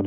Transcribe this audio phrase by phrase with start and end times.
[0.00, 0.06] All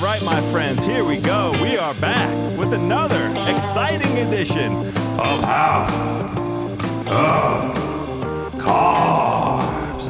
[0.00, 1.52] right, my friends, here we go.
[1.62, 4.72] We are back with another exciting edition
[5.20, 5.90] of House
[7.06, 7.72] of
[8.60, 10.08] Carbs,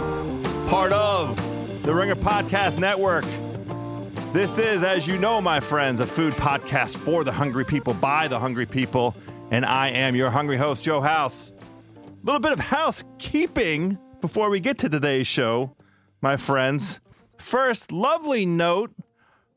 [0.71, 1.37] part of
[1.83, 3.27] the Ringer Podcast Network.
[4.33, 8.29] This is, as you know, my friends, a food podcast for the hungry people by
[8.29, 9.15] the hungry people,
[9.51, 11.53] and I am your hungry host, Joe House.
[12.25, 15.75] Little bit of housekeeping before we get to today's show,
[16.21, 17.01] my friends.
[17.37, 18.93] First, lovely note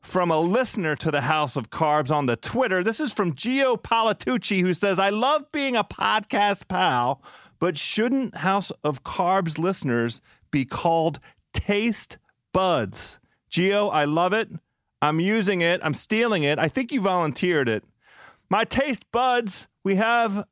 [0.02, 2.82] from a listener to the House of Carbs on the Twitter.
[2.82, 7.22] This is from Gio Palatucci, who says, I love being a podcast pal,
[7.60, 11.20] but shouldn't House of Carbs listeners be called
[11.52, 12.18] taste
[12.52, 13.20] buds?
[13.48, 14.50] Gio, I love it.
[15.00, 15.80] I'm using it.
[15.84, 16.58] I'm stealing it.
[16.58, 17.84] I think you volunteered it.
[18.50, 20.48] My taste buds, we have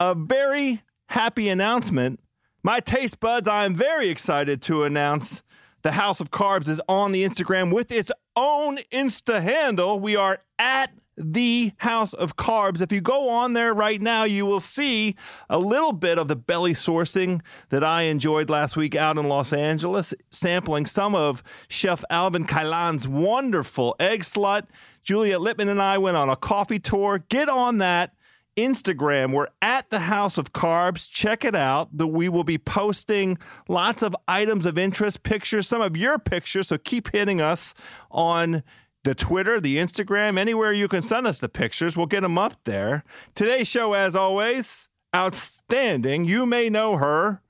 [0.00, 2.18] a very happy announcement.
[2.62, 5.42] My taste buds, I am very excited to announce
[5.82, 10.00] the House of Carbs is on the Instagram with its own Insta handle.
[10.00, 12.80] We are at the House of Carbs.
[12.80, 15.14] If you go on there right now, you will see
[15.50, 19.52] a little bit of the belly sourcing that I enjoyed last week out in Los
[19.52, 24.64] Angeles, sampling some of Chef Alvin Cailan's wonderful egg slut.
[25.02, 27.22] Juliet Litman and I went on a coffee tour.
[27.28, 28.14] Get on that.
[28.56, 29.32] Instagram.
[29.32, 31.08] We're at the House of Carbs.
[31.10, 31.88] Check it out.
[31.94, 36.68] We will be posting lots of items of interest, pictures, some of your pictures.
[36.68, 37.74] So keep hitting us
[38.10, 38.62] on
[39.04, 41.96] the Twitter, the Instagram, anywhere you can send us the pictures.
[41.96, 43.02] We'll get them up there.
[43.34, 46.24] Today's show, as always, outstanding.
[46.24, 47.42] You may know her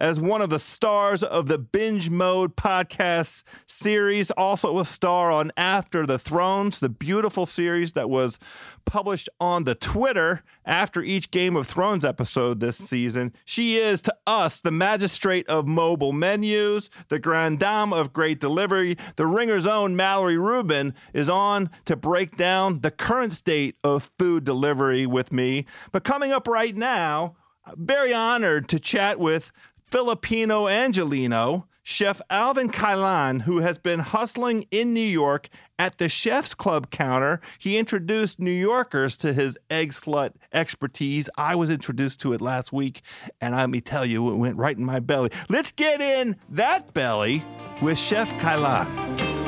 [0.00, 5.52] as one of the stars of the Binge Mode podcast series, also a star on
[5.58, 8.38] After the Thrones, the beautiful series that was
[8.86, 13.34] published on the Twitter after each Game of Thrones episode this season.
[13.44, 18.96] She is to us the magistrate of mobile menus, the grand dame of great delivery.
[19.16, 24.44] The Ringer's own Mallory Rubin is on to break down the current state of food
[24.44, 25.66] delivery with me.
[25.92, 27.36] But coming up right now,
[27.76, 29.52] very honored to chat with
[29.90, 36.54] Filipino Angelino, Chef Alvin Cailan, who has been hustling in New York at the Chef's
[36.54, 37.40] Club counter.
[37.58, 41.28] He introduced New Yorkers to his egg slut expertise.
[41.36, 43.02] I was introduced to it last week,
[43.40, 45.30] and let me tell you, it went right in my belly.
[45.48, 47.42] Let's get in that belly
[47.82, 49.39] with Chef Cailan.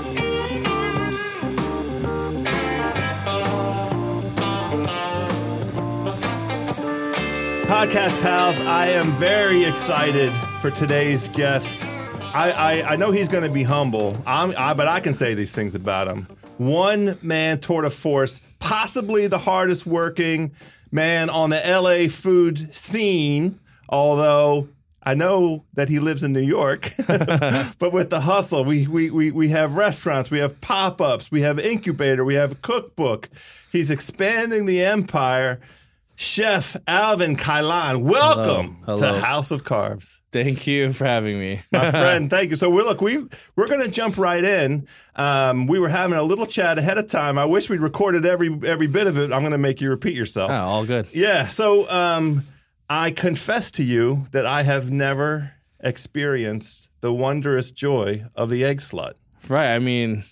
[7.72, 11.82] Podcast pals, I am very excited for today's guest.
[12.34, 15.32] I, I, I know he's going to be humble, I'm, I, but I can say
[15.32, 16.28] these things about him.
[16.58, 20.52] One man tour de force, possibly the hardest working
[20.90, 24.68] man on the LA food scene, although
[25.02, 29.30] I know that he lives in New York, but with the hustle, we, we, we,
[29.30, 33.30] we have restaurants, we have pop ups, we have incubator, we have cookbook.
[33.72, 35.58] He's expanding the empire.
[36.14, 38.98] Chef Alvin Cailan, welcome Hello.
[38.98, 39.14] Hello.
[39.14, 40.18] to House of Carbs.
[40.30, 41.62] Thank you for having me.
[41.72, 42.56] My friend, thank you.
[42.56, 43.24] So we look, we
[43.56, 44.86] we're going to jump right in.
[45.16, 47.38] Um, we were having a little chat ahead of time.
[47.38, 49.32] I wish we'd recorded every every bit of it.
[49.32, 50.50] I'm going to make you repeat yourself.
[50.50, 51.08] Oh, all good.
[51.12, 51.48] Yeah.
[51.48, 52.44] So um,
[52.88, 58.78] I confess to you that I have never experienced the wondrous joy of the egg
[58.80, 59.14] slut.
[59.48, 59.74] Right.
[59.74, 60.24] I mean,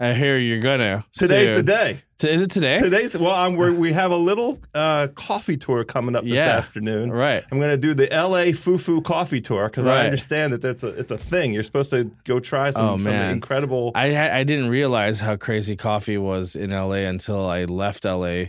[0.00, 1.04] I hear you're gonna.
[1.12, 1.58] Today's soon.
[1.58, 2.02] the day.
[2.18, 2.80] T- is it today?
[2.80, 6.48] Today's well, I'm, we're, we have a little uh, coffee tour coming up this Yeah.
[6.56, 7.10] afternoon.
[7.10, 7.42] Right.
[7.50, 10.88] I'm going to do the LA Fufu coffee tour because I understand that that's a,
[10.88, 11.54] it's a thing.
[11.54, 13.92] You're supposed to go try some, Oh, some incredible.
[13.94, 18.44] I I didn't realize how crazy coffee was in LA until I left LA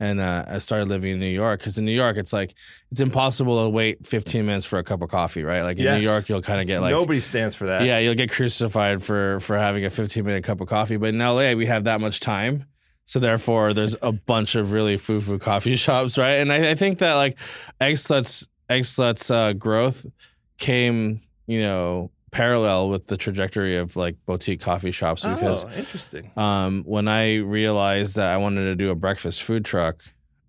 [0.00, 1.60] and uh, I started living in New York.
[1.60, 2.54] Because in New York, it's like
[2.90, 5.62] it's impossible to wait 15 minutes for a cup of coffee, right?
[5.62, 5.98] Like in Yes.
[6.00, 7.84] New York, you'll kind of get like Nobody stands for that.
[7.84, 10.96] yeah, you'll get crucified for for having a 15 minute cup of coffee.
[10.96, 12.64] But in LA, we have that much time.
[13.04, 16.34] So therefore, there's a bunch of really foo-foo coffee shops, right?
[16.40, 17.38] And I, I think that like
[17.80, 20.04] Eggsluts, Eggsluts uh, growth
[20.58, 26.30] came, you know, parallel with the trajectory of like boutique coffee shops because oh, interesting.
[26.36, 30.02] um, when I realized that I wanted to do a breakfast food truck,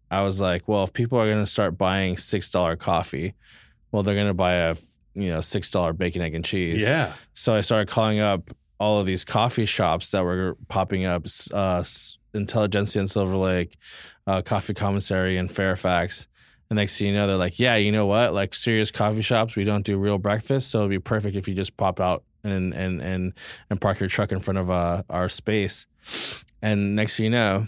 [0.09, 3.33] I was like, well, if people are going to start buying six dollar coffee,
[3.91, 4.75] well, they're going to buy a
[5.13, 6.83] you know six dollar bacon, egg, and cheese.
[6.83, 7.13] Yeah.
[7.33, 11.83] So I started calling up all of these coffee shops that were popping up, uh,
[12.33, 13.77] Intelligentsia in Silver Lake,
[14.27, 16.27] uh, Coffee Commissary in Fairfax.
[16.69, 18.33] And next thing you know, they're like, yeah, you know what?
[18.33, 21.53] Like serious coffee shops, we don't do real breakfast, so it'd be perfect if you
[21.53, 23.33] just pop out and and and
[23.69, 25.87] and park your truck in front of uh, our space.
[26.61, 27.67] And next thing you know,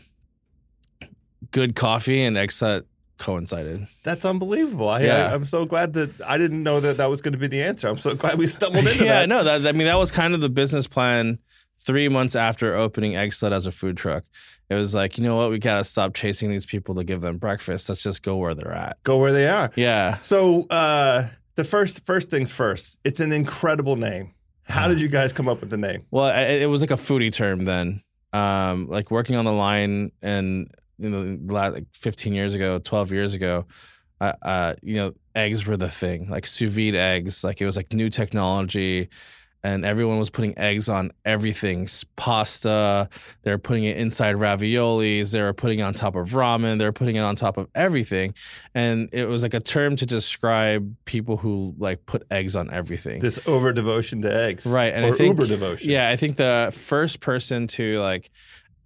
[1.51, 2.85] good coffee and exit
[3.17, 3.85] coincided.
[4.03, 4.89] That's unbelievable.
[4.89, 5.27] I, Yeah.
[5.27, 7.61] I, I'm so glad that I didn't know that that was going to be the
[7.61, 7.87] answer.
[7.87, 9.05] I'm so glad we stumbled into that.
[9.05, 9.29] yeah, that.
[9.29, 11.39] no, that I mean that was kind of the business plan.
[11.89, 14.23] Three months after opening Egg Slut as a food truck,
[14.69, 17.39] it was like, you know what, we gotta stop chasing these people to give them
[17.39, 17.89] breakfast.
[17.89, 19.01] Let's just go where they're at.
[19.01, 19.71] Go where they are.
[19.75, 20.17] Yeah.
[20.17, 22.99] So uh, the first first things first.
[23.03, 24.35] It's an incredible name.
[24.65, 26.05] How did you guys come up with the name?
[26.11, 28.03] Well, it, it was like a foodie term then.
[28.33, 33.33] Um, like working on the line and you know, like 15 years ago, 12 years
[33.33, 33.65] ago,
[34.21, 36.29] uh, uh, you know, eggs were the thing.
[36.29, 39.09] Like sous vide eggs, like it was like new technology,
[39.63, 43.09] and everyone was putting eggs on everything pasta
[43.43, 45.31] they were putting it inside raviolis.
[45.31, 46.79] They were putting it on top of ramen.
[46.79, 48.33] They were putting it on top of everything,
[48.73, 53.19] and it was like a term to describe people who like put eggs on everything.
[53.19, 55.89] This over devotion to eggs, Right, and or I think uber devotion.
[55.91, 58.31] Yeah, I think the first person to like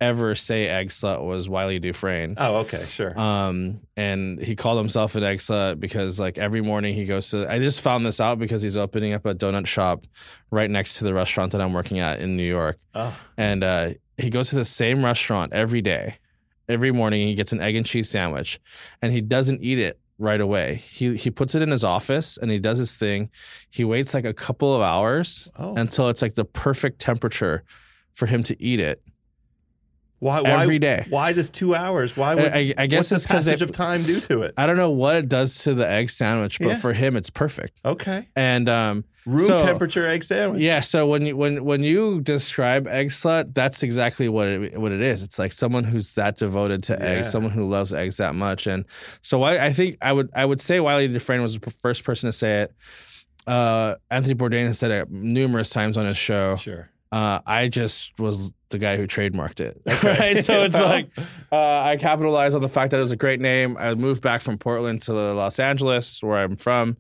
[0.04, 2.36] ever say egg slut was Wylie Dufresne.
[2.38, 3.18] Oh, okay, sure.
[3.20, 7.52] Um, and he called himself an egg slut because like every morning he goes to.
[7.52, 10.06] I just found this out because he's opening up a donut shop
[10.52, 13.90] right next to the restaurant that I'm working at in New York, oh, and uh,
[14.18, 16.18] he goes to the same restaurant every day.
[16.70, 18.60] Every morning he gets an egg and cheese sandwich,
[19.02, 20.76] and he doesn't eat it right away.
[20.76, 23.30] He he puts it in his office and he does his thing.
[23.70, 25.76] He waits like a couple of hours oh.
[25.76, 27.64] until it's like the perfect temperature
[28.14, 29.04] for him to eat it.
[30.24, 31.06] Why, why every day.
[31.10, 32.16] Why does two hours?
[32.16, 32.46] Why would?
[32.54, 34.54] I, I- guess what's it's the because passage of time do to it?
[34.58, 36.76] I don't know what it does to the egg sandwich, but Yeah.
[36.78, 37.80] for him it's perfect.
[37.84, 40.62] Okay, And um, room So- temperature egg sandwich.
[40.62, 44.92] yeah, so when you when when you describe egg slut, that's exactly what it, what
[44.94, 45.24] it is.
[45.24, 47.06] It's like someone who's that devoted to Yeah.
[47.06, 48.66] eggs, someone who loves eggs that much.
[48.66, 48.86] And
[49.22, 52.30] so I, I think I would I would say Wylie Dufresne was the first person
[52.30, 52.74] to say it.
[53.46, 56.56] Uh, Anthony Bourdain has said it numerous times on his show.
[56.56, 56.90] sure.
[57.14, 59.80] Uh, I just was the guy who trademarked it.
[59.88, 60.18] Okay.
[60.20, 60.38] right?
[60.44, 61.10] So it's like
[61.52, 63.78] uh, I capitalized on the fact that it was a great name.
[63.80, 66.98] I moved back from Portland to Los Angeles, where I'm from.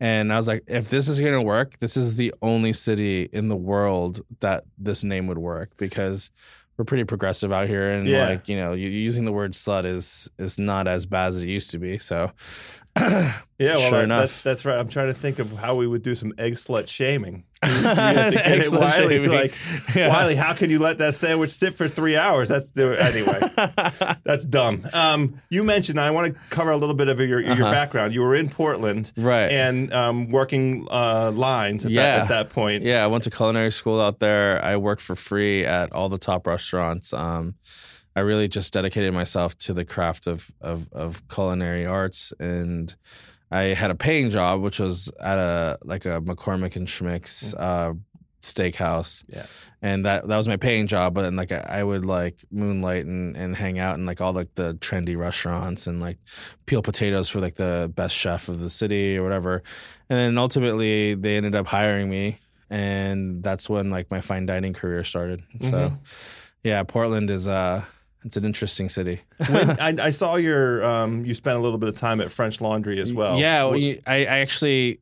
[0.00, 3.28] And I was like, if this is going to work, this is the only city
[3.34, 6.30] in the world that this name would work because
[6.78, 7.90] we're pretty progressive out here.
[7.90, 8.26] And Yeah.
[8.26, 11.70] like, you know, using the word slut is is not as bad as it used
[11.72, 11.98] to be.
[11.98, 12.30] So
[12.96, 14.20] Yeah, well, Sure that- enough.
[14.20, 14.78] That's, that's right.
[14.78, 17.44] I'm trying to think of how we would do some egg slut shaming.
[17.62, 19.30] So we have to get Egg slut Wylie, shaming.
[19.30, 19.54] like,
[19.94, 20.08] Yeah.
[20.08, 22.48] Wylie, how can you let that sandwich sit for three hours?
[22.48, 23.38] That's anyway.
[24.24, 24.86] that's dumb.
[24.94, 27.70] Um, you mentioned I want to cover a little bit of your your Uh-huh.
[27.70, 28.14] background.
[28.14, 29.50] You were in Portland, Right.
[29.52, 32.22] and um, working uh, lines at, that, Yeah.
[32.22, 32.82] at that point.
[32.82, 34.62] Yeah, I went to culinary school out there.
[34.64, 37.12] I worked for free at all the top restaurants.
[37.12, 37.54] Um,
[38.16, 42.94] I really just dedicated myself to the craft of, of of culinary arts, and
[43.50, 47.92] I had a paying job, which was at a like a McCormick and Schmick's uh,
[48.42, 49.22] steakhouse.
[49.28, 49.46] Yeah.
[49.82, 51.14] and that that was my paying job.
[51.14, 54.32] But then like I, I would like moonlight and, and hang out in like all
[54.32, 56.18] like the trendy restaurants and like
[56.66, 59.62] peel potatoes for like the best chef of the city or whatever.
[60.08, 62.38] And then ultimately they ended up hiring me,
[62.70, 65.42] and that's when like my fine dining career started.
[65.60, 65.98] So, Mhm.
[66.64, 67.84] yeah, Portland is uh
[68.24, 69.20] it's an interesting city.
[69.48, 72.60] When, I, I saw your um, you spent a little bit of time at French
[72.60, 73.38] Laundry as well.
[73.38, 75.00] yeah, well, you- I, I actually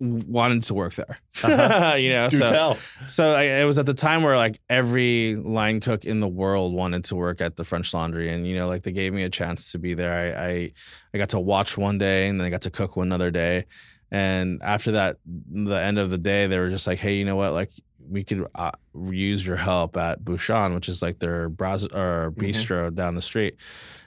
[0.00, 1.18] wanted to work there.
[1.42, 1.94] Uh-huh.
[1.98, 2.74] you know, do so tell.
[3.06, 6.74] So I, it was at the time where like every line cook in the world
[6.74, 9.30] wanted to work at the French Laundry, and you know, like they gave me a
[9.30, 10.12] chance to be there.
[10.36, 10.72] I I,
[11.14, 13.64] I got to watch one day, and then I got to cook one other day.
[14.10, 17.36] And after that, the end of the day, they were just like, "Hey, you know
[17.36, 17.52] what?
[17.52, 17.70] Like
[18.10, 22.94] we could uh, use your help at Bouchon, which is like their bras- or bistro
[22.94, 23.56] down the street."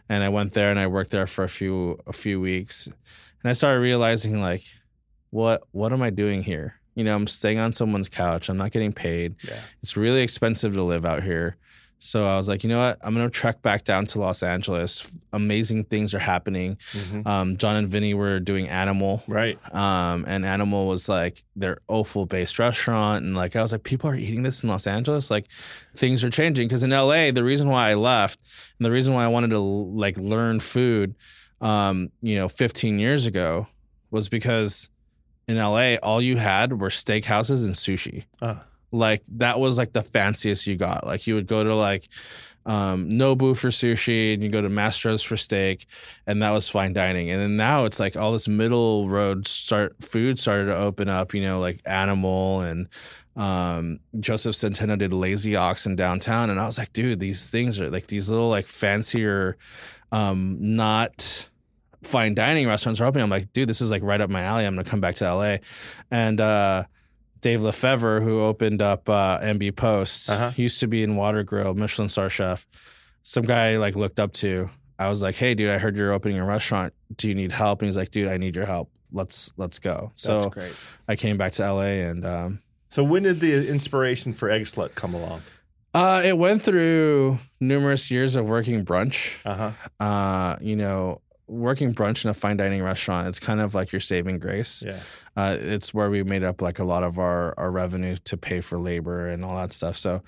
[0.09, 3.49] And I went there and I worked there for a few a few weeks, and
[3.49, 4.63] I started realizing like,
[5.29, 6.75] what what am I doing here?
[6.95, 8.49] You know, I'm staying on someone's couch.
[8.49, 9.35] I'm not getting paid.
[9.43, 9.59] Yeah.
[9.81, 11.57] It's really expensive to live out here.
[12.03, 12.97] So I was like, you know what?
[13.01, 15.09] I'm gonna trek back down to Los Angeles.
[15.31, 16.75] Amazing things are happening.
[16.91, 17.25] Mhm.
[17.25, 19.57] Um, John and Vinny were doing Animal, Right.
[19.73, 24.09] um, and Animal was like their offal based restaurant, and like I was like, people
[24.09, 25.31] are eating this in Los Angeles.
[25.31, 25.45] Like
[25.95, 28.37] things are changing because in LA, the reason why I left
[28.79, 31.15] and the reason why I wanted to like learn food,
[31.61, 33.67] um, you know, 15 years ago
[34.11, 34.89] was because
[35.47, 38.55] in LA, all you had were steakhouses and sushi Uh,
[38.93, 41.05] like that was like the fanciest you got.
[41.05, 42.07] Like you would go to like
[42.65, 45.87] um, Nobu for sushi, and you go to Mastro's for steak,
[46.27, 47.29] and that was fine dining.
[47.29, 51.33] And then now it's like all this middle road start food started to open up.
[51.33, 52.87] You know, like Animal and
[53.35, 57.81] um, Josef Centeno did Lazy Ox in downtown, and I was like, dude, these things
[57.81, 59.57] are like these little like fancier,
[60.11, 61.49] um, not
[62.03, 63.23] fine dining restaurants are opening.
[63.23, 64.65] I'm like, dude, this is like right up my alley.
[64.65, 65.57] I'm gonna come back to LA,
[66.11, 66.39] and.
[66.39, 66.83] uh
[67.43, 70.51] Dave Lefevre, who opened up uh, MB Post, Uh-huh.
[70.55, 72.65] used to be in Water Grill, Michelin star chef.
[73.21, 74.69] Some guy I, like looked up to.
[74.97, 76.93] I was like, "Hey, dude, I heard you're opening a restaurant.
[77.15, 78.89] Do you need help?" And he's like, "Dude, I need your help.
[79.11, 80.73] Let's let's go." That's So great.
[81.07, 82.59] I came back to LA, and um,
[82.89, 85.41] So when did the inspiration for Egg Slut come along?
[85.95, 89.39] uh, it went through numerous years of working brunch.
[89.45, 90.03] Uh huh.
[90.05, 93.27] Uh, you know, working brunch in a fine dining restaurant.
[93.27, 94.83] It's kind of like your saving grace.
[94.85, 94.99] Yeah.
[95.35, 98.61] Uh, it's where we made up like a lot of our, our revenue to pay
[98.61, 99.97] for labor and all that stuff.
[99.97, 100.21] So,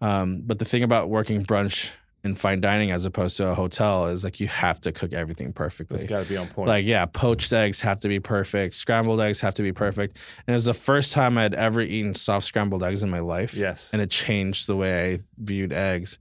[0.00, 1.92] um, but the thing about working brunch
[2.24, 5.52] in fine dining as opposed to a hotel is like you have to cook everything
[5.52, 5.98] perfectly.
[5.98, 6.68] It's got to be on point.
[6.68, 8.74] Like, yeah, poached eggs have to be perfect.
[8.74, 10.18] Scrambled eggs have to be perfect.
[10.46, 13.54] And it was the first time I'd ever eaten soft scrambled eggs in my life.
[13.54, 13.90] yes.
[13.92, 16.18] And it changed the way I viewed eggs.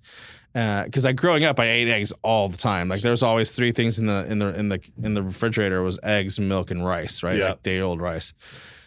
[0.53, 2.89] Uh, because I growing up, I ate eggs all the time.
[2.89, 5.81] Like there was always three things in the in the in the in the refrigerator
[5.81, 7.23] was eggs, milk, and rice.
[7.23, 7.49] Right, Yeah.
[7.49, 8.33] like day old rice.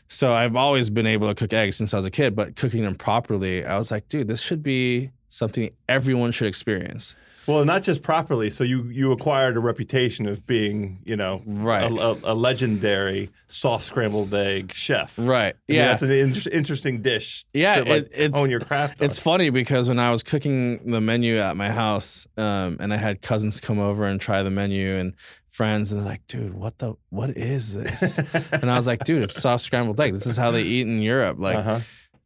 [0.08, 2.36] So I've always been able to cook eggs since I was a kid.
[2.36, 7.16] But cooking them properly, I was like, dude, this should be something everyone should experience.
[7.46, 8.50] Well, not just properly.
[8.50, 11.90] So you you acquired a reputation of being, you know, Right.
[11.90, 15.14] a, a, a legendary soft scrambled egg chef.
[15.18, 15.54] Right.
[15.54, 15.88] I mean, Yeah.
[15.88, 17.44] that's an inter- interesting dish.
[17.52, 19.00] Yeah, to, like, it- it's- own your craft.
[19.00, 19.04] on.
[19.06, 22.96] It's funny because when I was cooking the menu at my house, um, and I
[22.96, 25.14] had cousins come over and try the menu and
[25.48, 28.18] friends, and they're like, "Dude, what the what is this?"
[28.52, 30.12] and I was like, "Dude, it's soft scrambled egg.
[30.14, 31.80] This is how they eat in Europe." Like, uh-huh.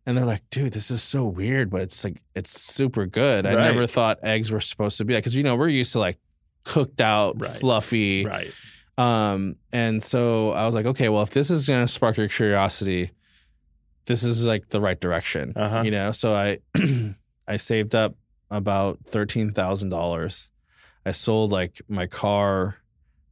[0.09, 3.53] And they're like, "Dude, this is so weird, but it's like it's super good." I
[3.55, 6.19] never thought eggs were supposed to be like because you know we're used to like
[6.65, 7.51] cooked out, Right.
[7.51, 8.51] fluffy, right.
[8.97, 13.11] um, and so I was like, okay, well, if this is to spark your curiosity,
[14.07, 15.83] this is like the right direction, Uh-huh.
[15.85, 16.11] you know?
[16.13, 16.59] So I,
[17.49, 18.17] I saved up
[18.51, 20.51] about $13,000.
[21.07, 22.77] I sold like my car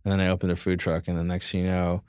[0.04, 1.09] and then I opened a food truck.
[1.09, 2.02] And the next thing you know,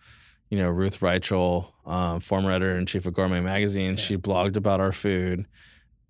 [0.50, 4.79] you know, Ruth Reichl, um, former editor in chief of Gourmet Magazine, she blogged about
[4.82, 5.46] our food.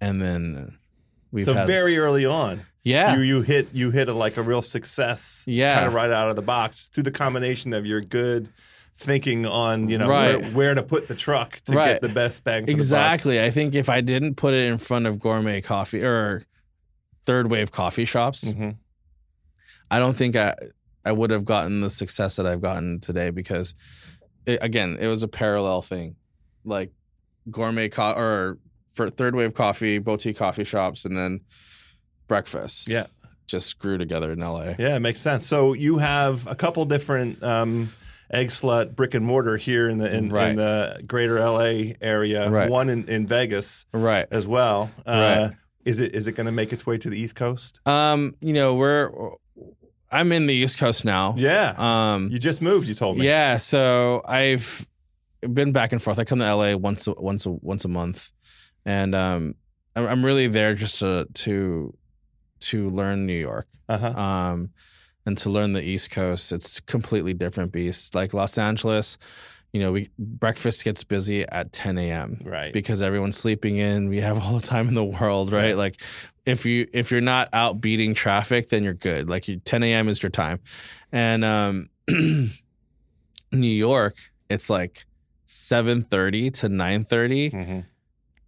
[0.02, 0.78] And then
[1.32, 4.42] we've so had, very early on, yeah, you you hit you hit a, like a
[4.42, 5.44] real success.
[5.48, 5.76] Yeah.
[5.76, 8.50] Kind of right out of the box through the combination of your good
[8.96, 10.42] thinking on you know Right.
[10.42, 11.94] where, where to put the truck to Right.
[11.94, 13.40] get the best bang for Exactly.
[13.44, 16.44] I think if I didn't put it in front of gourmet coffee or
[17.26, 18.46] third wave coffee shops.
[18.46, 18.78] Mhm.
[19.92, 20.56] I don't think I
[21.06, 23.74] I would have gotten the success that I've gotten today because
[24.48, 26.16] it, again, it was a parallel thing.
[26.66, 26.92] Like
[27.52, 28.58] gourmet co- or
[28.92, 31.42] for third wave coffee, boutique coffee shops and then
[32.28, 32.88] breakfast.
[32.90, 33.08] Yeah.
[33.46, 34.74] Just grew together in LA.
[34.78, 35.46] Yeah, it makes sense.
[35.46, 37.90] So you have a couple different um,
[38.30, 40.50] egg slut brick and mortar here in the in, Right.
[40.50, 42.50] in the greater LA area.
[42.50, 42.70] Right.
[42.70, 44.26] One in, in Vegas Right.
[44.32, 44.92] as well.
[45.06, 45.12] Uh,
[45.50, 45.58] Right.
[45.86, 47.80] Is it is it going to make its way to the East Coast?
[47.88, 49.10] Um, you know, we're
[50.12, 51.36] I'm in the East Coast now.
[51.38, 51.74] Yeah.
[51.78, 52.88] Um you just moved.
[52.88, 53.26] You told me.
[53.26, 54.88] Yeah, so I've
[55.42, 56.20] been back and forth.
[56.20, 58.32] I come to LA once a, once a, once a month,
[58.86, 59.56] and um,
[59.96, 61.94] I'm I'm really there just to to
[62.60, 64.20] to learn New York, Uh huh.
[64.20, 64.70] um,
[65.26, 66.52] and to learn the East Coast.
[66.52, 68.16] It's completely different beast.
[68.16, 69.18] Like Los Angeles,
[69.74, 72.42] you know, we breakfast gets busy at 10 a.m.
[72.44, 72.74] Right.
[72.74, 74.08] because everyone's sleeping in.
[74.10, 75.68] We have all the time in the world, right?
[75.70, 75.78] Right.
[75.78, 76.02] Like
[76.46, 79.30] if you if you're not out beating traffic, then you're good.
[79.30, 80.08] Like you, 10 a.m.
[80.08, 80.60] is your time,
[81.12, 82.52] and um, New
[83.68, 84.16] York,
[84.50, 85.06] it's like
[85.48, 87.86] 7:30 to 9:30 Mhm.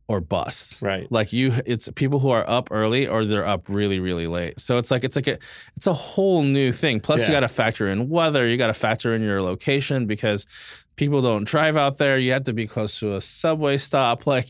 [0.07, 0.81] or bust.
[0.81, 1.09] Right.
[1.11, 4.59] Like you, it's people who are up early or they're up really, really late.
[4.59, 5.37] So it's like it's like a
[5.75, 6.99] it's a whole new thing.
[6.99, 7.27] Plus, Yeah.
[7.27, 8.47] you got to factor in weather.
[8.47, 10.45] You got to factor in your location because
[10.99, 12.19] people don't drive out there.
[12.19, 14.27] You have to be close to a subway stop.
[14.27, 14.49] Like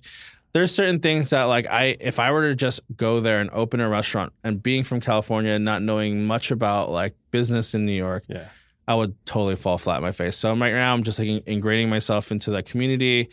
[0.51, 3.79] there's certain things that like I if I were to just go there and open
[3.79, 7.93] a restaurant and being from California and not knowing much about like business in New
[7.93, 8.47] York, Yeah.
[8.87, 10.35] I would totally fall flat in my face.
[10.35, 13.29] So right now, I'm just like ingraining myself into that community,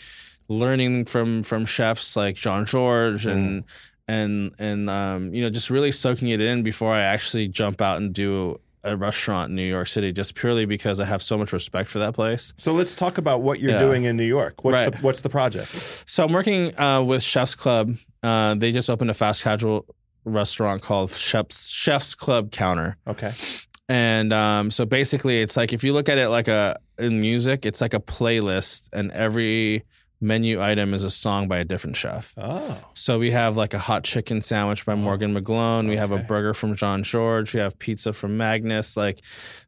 [0.48, 3.64] learning from from chefs like Jean-Georges and
[4.06, 7.96] and and um, you know just really soaking it in before I actually jump out
[7.96, 10.12] and do a restaurant in New York City.
[10.12, 12.52] Just purely because I have so much respect for that place.
[12.56, 13.80] So let's talk about what you're Yeah.
[13.80, 14.64] doing in New York.
[14.64, 14.92] What's Right.
[14.92, 15.68] the What's the project?
[15.68, 17.96] So I'm working uh, with Chef's Club.
[18.22, 19.84] Uh, they just opened a fast casual
[20.24, 22.96] restaurant called Chef's Chef's Club Counter.
[23.06, 23.32] Okay.
[23.88, 27.64] And um, so basically, it's like if you look at it like a in music,
[27.66, 29.84] it's like a playlist, and every
[30.20, 32.34] menu item is a song by a different chef.
[32.36, 32.78] Oh.
[32.94, 35.88] So we have like a hot chicken sandwich by Morgan McGlone.
[35.88, 37.52] We have a burger from Jean-Georges.
[37.52, 39.20] We have pizza from Magnus, like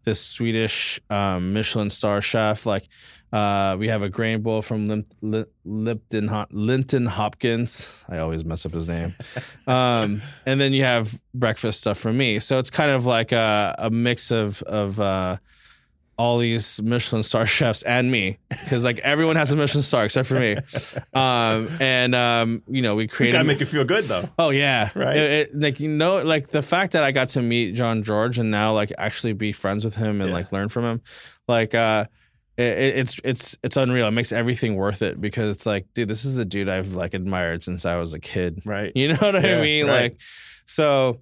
[0.04, 2.64] this Swedish um, Michelin star chef.
[2.64, 2.88] Like
[3.32, 7.92] uh, we have a grain bowl from Lim- Li- Lipton Hop- Linton Hopkins.
[8.08, 9.14] I always mess up his name.
[9.66, 12.38] um, and then you have breakfast stuff from me.
[12.38, 15.36] So it's kind of like a, a mix of of uh,
[16.18, 20.28] all these Michelin star chefs and me because like everyone has a Michelin star except
[20.28, 20.56] for me.
[21.14, 23.32] Um, and um, you know we created.
[23.32, 24.28] gotta make you feel good though.
[24.38, 25.16] Oh yeah, Right.
[25.16, 28.50] It- it- like you know, like the fact that I got to meet Jean-Georges and
[28.50, 30.36] now like actually be friends with him and Yeah.
[30.36, 31.02] like learn from him,
[31.48, 32.04] like uh,
[32.56, 34.06] it, it- it's it's it's unreal.
[34.08, 37.14] It makes everything worth it because it's like, dude, this is a dude I've like
[37.14, 38.62] admired since I was a kid.
[38.64, 38.92] Right.
[38.94, 39.86] You know what I mean?
[39.86, 40.02] right.
[40.12, 40.20] Like,
[40.66, 41.20] so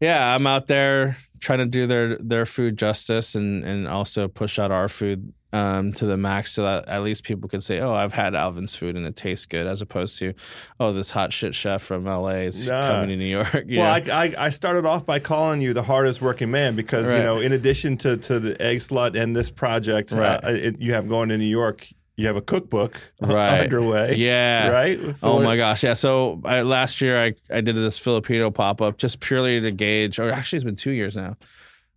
[0.00, 4.58] yeah, I'm out there trying to do their their food justice and and also push
[4.58, 7.94] out our food um, to the max so that at least people can say, oh,
[7.94, 10.34] I've had Alvin's food and it tastes good, as opposed to,
[10.80, 12.88] oh, this hot shit chef from LA is Nah.
[12.88, 13.64] coming to New York.
[13.68, 13.82] Well.
[13.86, 17.38] I, I, I started off by calling you the hardest working man because you know,
[17.38, 20.42] in addition to, to the egg slut and this project Right.
[20.44, 21.86] uh, it, you have going to New York,
[22.16, 23.62] you have a cookbook Right.
[23.62, 24.14] underway.
[24.16, 24.68] Yeah.
[24.68, 24.98] Right.
[25.18, 25.94] So oh my gosh, yeah.
[25.94, 30.18] So I, last year I I did this Filipino pop up just purely to gauge,
[30.18, 31.36] or actually it's been two years now,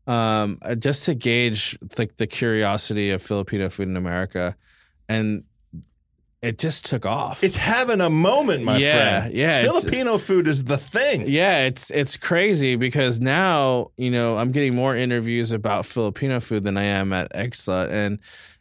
[0.08, 4.56] um, uh, just to gauge like the curiosity of Filipino food in America,
[5.08, 5.44] and
[6.42, 7.44] it just took off.
[7.44, 9.36] It's having a moment, my Yeah, friend.
[9.36, 11.26] yeah, Filipino food is the thing.
[11.28, 16.64] yeah, it's it's crazy because now you know I'm getting more interviews about Filipino food
[16.64, 18.20] than I am at Eggslut, and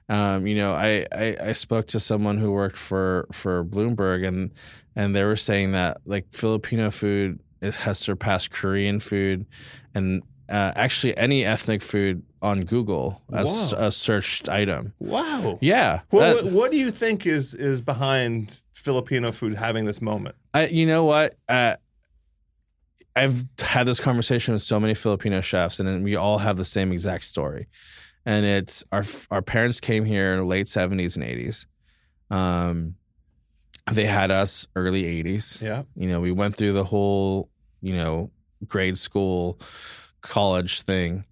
[0.08, 4.52] um, you know I, I I spoke to someone who worked for for Bloomberg, and
[4.94, 9.46] and they were saying that like Filipino food has surpassed Korean food,
[9.94, 13.86] and uh, actually any ethnic food on Google as Whoa.
[13.86, 14.92] a searched item.
[15.00, 15.58] Wow.
[15.60, 20.00] Yeah, What, that- what, what do you think is is behind Filipino food having this
[20.00, 20.36] moment?
[20.54, 21.34] I, you know what?
[21.48, 21.74] Uh,
[23.16, 26.92] I've had this conversation with so many Filipino chefs, and we all have the same
[26.92, 27.66] exact story.
[28.26, 31.66] And it's our our parents came here late seventies and eighties.
[32.30, 32.96] Um,
[33.90, 35.60] they had us early eighties.
[35.62, 35.84] Yeah.
[35.94, 37.48] You know, we went through the whole,
[37.80, 38.30] you know,
[38.66, 39.60] grade school,
[40.22, 41.24] college thing.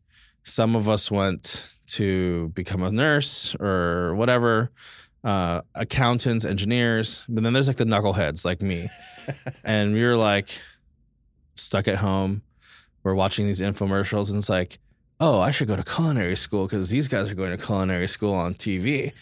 [0.44, 4.70] Some of us went to become a nurse or whatever,
[5.24, 7.24] uh, accountants, engineers.
[7.28, 8.88] But then there's like the knuckleheads like me.
[9.64, 10.48] and we were like
[11.56, 12.42] stuck at home.
[13.02, 14.78] We're watching these infomercials, and it's like,
[15.20, 18.34] oh, I should go to culinary school because these guys are going to culinary school
[18.34, 19.12] on TV.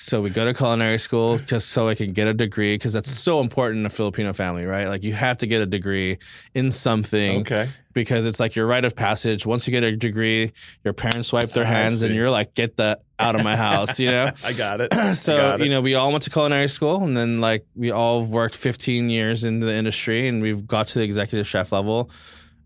[0.00, 3.10] So we go to culinary school just so I can get a degree because that's
[3.10, 4.86] so important in a Filipino family, right?
[4.86, 6.18] Like you have to get a degree
[6.54, 7.68] in something Okay.
[7.94, 9.44] because it's like your rite of passage.
[9.44, 10.52] Once you get a degree,
[10.84, 14.08] your parents wipe their hands and you're like, get that out of my house, you
[14.08, 14.30] know?
[14.44, 14.92] I got it.
[15.16, 15.64] So got it.
[15.64, 19.10] you know we all went to culinary school and then like we all worked 15
[19.10, 22.08] years in the industry and we've got to the executive chef level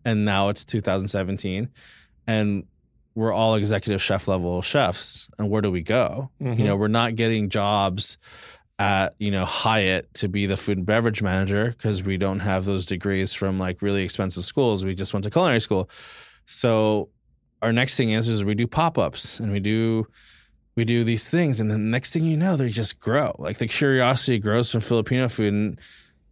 [0.05, 1.71] and now it's 2017
[2.27, 2.65] and
[3.15, 6.31] we're all executive chef level chefs and where do we go?
[6.41, 6.59] Mhm.
[6.59, 8.17] you know we're not getting jobs
[8.79, 12.65] at you know Hyatt to be the food and beverage manager because we don't have
[12.65, 14.85] those degrees from like really expensive schools.
[14.85, 15.91] We just went to culinary school.
[16.47, 17.09] So
[17.61, 20.07] our next thing is is we do pop-ups and we do
[20.75, 23.37] we do these things and then next thing you know they just grow.
[23.39, 25.79] Like the curiosity grows from filipino food and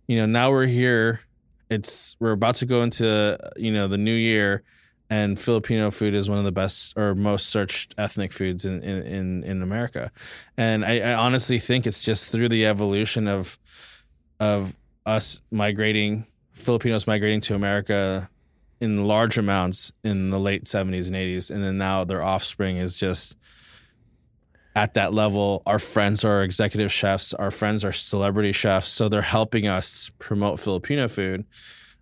[0.09, 1.21] you know now we're here.
[1.69, 4.63] It's we're about to go into you know the new year
[5.11, 9.43] and filipino food is one of the best or most searched ethnic foods in in
[9.45, 10.11] in, america.
[10.57, 13.59] And I, I honestly think it's just through the evolution of
[14.39, 18.31] of us migrating filipinos migrating to america
[18.81, 22.97] in large amounts in the late 70s and 80s and then now their offspring is
[22.97, 23.37] just
[24.77, 25.63] at that level.
[25.67, 27.35] Our friends are executive chefs.
[27.35, 28.87] Our friends are celebrity chefs.
[28.87, 31.45] So they're helping us promote filipino food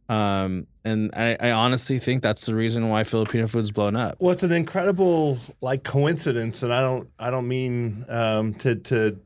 [0.08, 4.32] um, and I, I honestly think that's the reason why filipino food's blown up Well,
[4.32, 9.18] it's an incredible like coincidence, and I don't I don't mean um, to to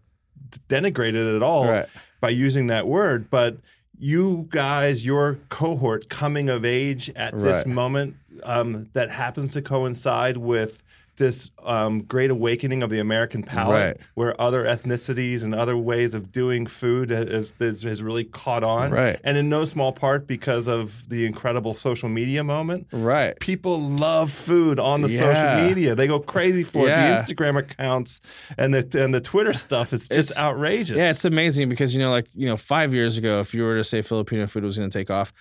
[0.68, 1.86] denigrate it at all Right.
[2.20, 3.58] by using that word, but
[3.98, 7.66] you guys, your cohort coming of age at this Right.
[7.66, 10.82] moment um, that happens to coincide with
[11.22, 13.96] this um, great awakening of the American palate, Right.
[14.14, 18.90] where other ethnicities and other ways of doing food has, has, has really caught on,
[18.90, 19.18] Right.
[19.22, 24.30] and in no small part because of the incredible social media moment right people love
[24.30, 25.20] food on the Yeah.
[25.32, 25.94] social media.
[25.94, 27.14] They go crazy for Yeah.
[27.18, 27.26] it.
[27.26, 28.20] The Instagram accounts
[28.58, 30.96] and the and the Twitter stuff is just It's- outrageous.
[30.96, 33.76] Yeah, it's amazing because you know, like you know, five years ago, if you were
[33.76, 35.32] to say Filipino food was going to take off,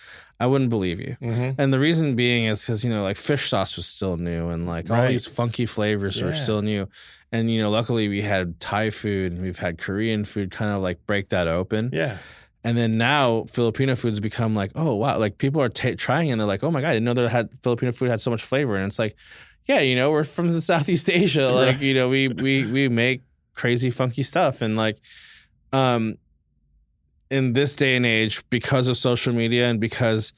[0.42, 1.16] I wouldn't believe you.
[1.22, 1.54] Mhm.
[1.58, 4.66] And the reason being is because you know, like fish sauce was still new, and
[4.66, 5.08] like all Right.
[5.08, 6.88] these funky flavors were still new.
[7.30, 10.82] And you know, luckily we had Thai food and we've had Korean food, kind of
[10.82, 11.90] like break that open.
[11.92, 12.16] yeah.
[12.64, 16.40] And then now Filipino food's become like, oh wow, like people are ta trying and
[16.40, 18.42] they're like, oh my god, I didn't know that had Filipino food had so much
[18.42, 18.76] flavor.
[18.76, 19.16] And it's like,
[19.66, 23.22] yeah, you know, we're from the Southeast Asia, like you know, we we we make
[23.54, 24.98] crazy funky stuff, and like,
[25.72, 26.16] um,
[27.32, 30.32] in this day and age, because of social media and because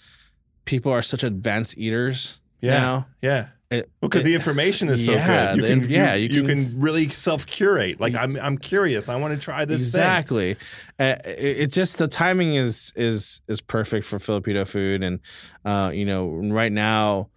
[0.65, 2.71] people are such advanced eaters Yeah.
[2.71, 3.47] now, Yeah.
[3.71, 5.57] it, because the information is so Yeah, good.
[5.57, 7.99] You can, inf- yeah, you, you you can- can really self curate.
[8.01, 9.09] Like I'm, I'm curious.
[9.09, 10.01] I want to try this thing.
[10.01, 10.57] exactly.
[10.99, 15.19] Uh, it, it just the timing is is is perfect for Filipino food, and
[15.65, 17.29] uh, you know, right now,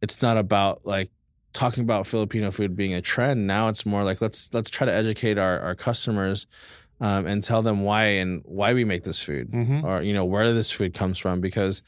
[0.00, 1.10] it's not about like
[1.52, 3.46] talking about Filipino food being a trend.
[3.46, 6.46] Now it's more like let's let's try to educate our our customers.
[7.02, 9.82] Um, and tell them why and why we make this food, Mhm.
[9.82, 11.40] or you know where this food comes from.
[11.40, 11.82] Because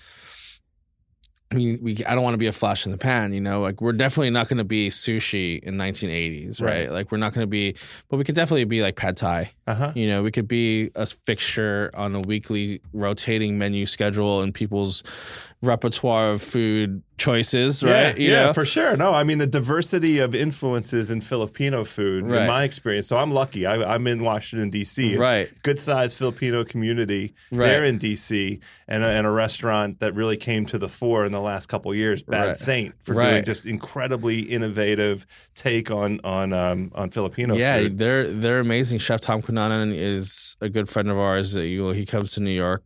[1.51, 3.61] I mean, we I don't want to be a flash in the pan, you know.
[3.61, 6.71] Like we're definitely not going to be sushi in 1980s, right?
[6.89, 6.91] Right.
[6.91, 7.77] Like we're not going to be,
[8.09, 9.53] but we could definitely be like pad thai.
[9.69, 9.93] Uh huh.
[9.95, 15.05] You know, we could be a fixture on a weekly rotating menu schedule in people's
[15.67, 17.91] repertoire of food choices, right?
[17.91, 18.53] Yeah, you yeah, know?
[18.53, 18.97] for sure.
[18.97, 22.43] No, I mean the diversity of influences in Filipino food, Right.
[22.43, 23.07] in my experience.
[23.07, 23.67] So I'm lucky.
[23.67, 25.17] I, I'm in Washington D.C.
[25.17, 25.49] Right.
[25.63, 27.67] good sized Filipino community Right.
[27.69, 28.59] there in D.C.
[28.89, 31.91] and a, and a restaurant that really came to the fore in the last couple
[31.93, 32.57] of years, Bad Right.
[32.57, 35.25] Saint, for doing just incredibly innovative
[35.55, 37.99] take on on um, on Filipino yeah, food.
[37.99, 38.99] they're they're amazing.
[38.99, 41.53] Chef Tom Cunanan is a good friend of ours.
[41.53, 42.83] He comes to New York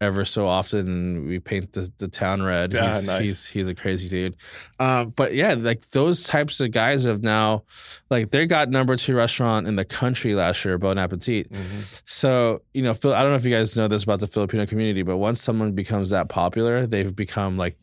[0.00, 2.72] ever so often, we paint the, the town red.
[2.72, 3.20] Yeah, he's, nice.
[3.20, 4.36] he's he's a crazy dude.
[4.78, 7.64] Um, but yeah, like those types of guys have now,
[8.10, 11.50] like they got number two restaurant in the country last year, Bon Appetit.
[11.52, 12.02] Mhm.
[12.04, 14.66] So you know, Phil, I don't know if you guys know this about the Filipino
[14.66, 17.76] community, but once someone becomes that popular, they've become like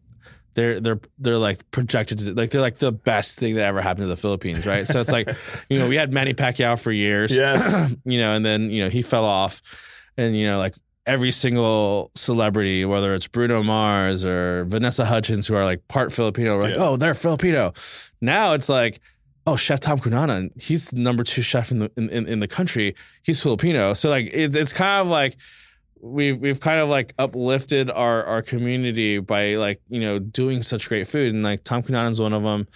[0.54, 4.04] they're they're they're like projected to like they're like the best thing that ever happened
[4.06, 4.88] to the Philippines, right?
[4.88, 5.28] So it's like
[5.70, 7.94] you know we had Manny Pacquiao for years, Yes.
[8.06, 9.62] you know, and then you know he fell off,
[10.18, 10.74] and you know like
[11.08, 16.58] every single celebrity, whether it's Bruno Mars or Vanessa Hudgens, who are like part Filipino,
[16.58, 16.84] we're like, Yeah.
[16.84, 17.74] oh, they're Filipino.
[18.22, 19.00] Now it's like.
[19.48, 22.96] Oh, Chef Tom Cunanan, he's the number two chef in the in, in, the country.
[23.22, 25.38] He's Filipino, so like it's it's kind of like
[26.02, 30.90] we've we've kind of like uplifted our our community by like you know doing such
[30.90, 32.68] great food and like Tom Cunanan's one of them.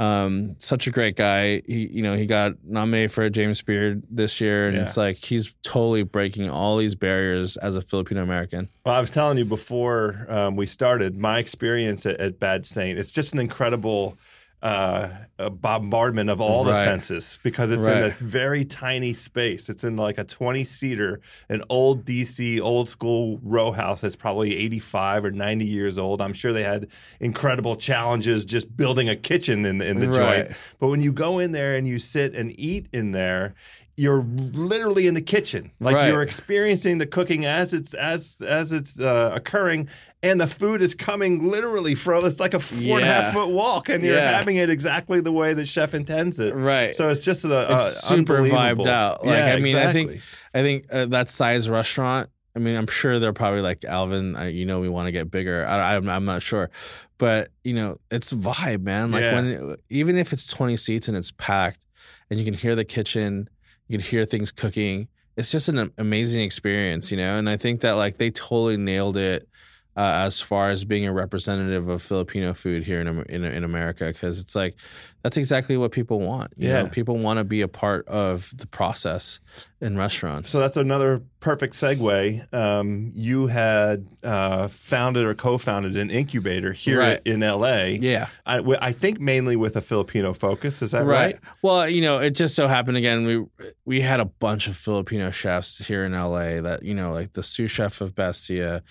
[0.00, 1.62] Um, such a great guy.
[1.66, 4.82] He you know he got nominated for a James Beard this year, and Yeah.
[4.82, 8.68] it's like he's totally breaking all these barriers as a Filipino American.
[8.84, 12.98] Well, I was telling you before um, we started my experience at, at Bad Saint.
[12.98, 14.18] It's just an incredible
[14.64, 15.10] uh,
[15.50, 19.68] bombardment of all the senses because it's in a very tiny space.
[19.68, 24.56] It's in like a 20 seater, an old DC, old school row house that's probably
[24.56, 26.22] 85 or 90 years old.
[26.22, 26.86] I'm sure they had
[27.20, 30.46] incredible challenges just building a kitchen in, in the Right.
[30.46, 30.56] joint.
[30.78, 33.54] But when you go in there and you sit and eat in there,
[33.96, 35.70] you're literally in the kitchen.
[35.80, 36.08] Like Right.
[36.08, 39.88] you're experiencing the cooking as it's as as it's uh, occurring,
[40.22, 42.24] and the food is coming literally from.
[42.24, 43.32] It's like a four and a half Yeah.
[43.32, 44.36] foot walk, and you're Yeah.
[44.36, 46.54] having it exactly the way the chef intends it.
[46.54, 46.94] Right.
[46.96, 49.24] So it's just a, a it's super vibed out.
[49.24, 50.20] Like yeah, I mean, I think.
[50.52, 52.30] I think uh, that size restaurant.
[52.56, 54.36] I mean, I'm sure they're probably like Alvin.
[54.36, 55.66] Uh, you know, we want to get bigger.
[55.66, 56.70] I, I'm, I'm not sure,
[57.18, 59.10] but you know, it's vibe, man.
[59.10, 59.34] Like Yeah.
[59.34, 61.84] when even if it's 20 seats and it's packed,
[62.30, 63.48] and you can hear the kitchen,
[63.88, 65.08] you can hear things cooking.
[65.36, 67.36] It's just an amazing experience, you know.
[67.36, 69.48] And I think that like they totally nailed it.
[69.96, 74.06] Uh, as far as being a representative of Filipino food here in in, in America,
[74.06, 74.74] because it's like
[75.22, 76.52] that's exactly what people want.
[76.56, 76.82] You Yeah.
[76.82, 79.40] know, people want to be a part of the process
[79.80, 80.50] in restaurants.
[80.50, 82.52] So that's another perfect segue.
[82.52, 87.20] Um, you had uh, founded or co-founded an incubator here Right.
[87.24, 87.96] in LA.
[88.00, 90.82] yeah, I, w- I think mainly with a Filipino focus.
[90.82, 91.38] Is that right?
[91.62, 93.24] Well, you know, it just so happened again.
[93.24, 93.44] We
[93.86, 97.42] we had a bunch of Filipino chefs here in LA that you know, like the
[97.44, 98.82] sous chef of Bestia.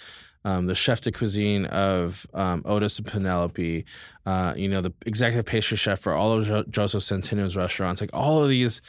[0.45, 3.85] Um, the chef de cuisine of um, Odys and Penelope,
[4.25, 8.09] uh, you know, the executive pastry chef for all of jo- Josef Centeno's restaurants, like
[8.13, 8.81] all of these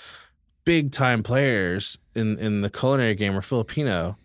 [0.64, 4.16] big time players in in the culinary game are Filipino.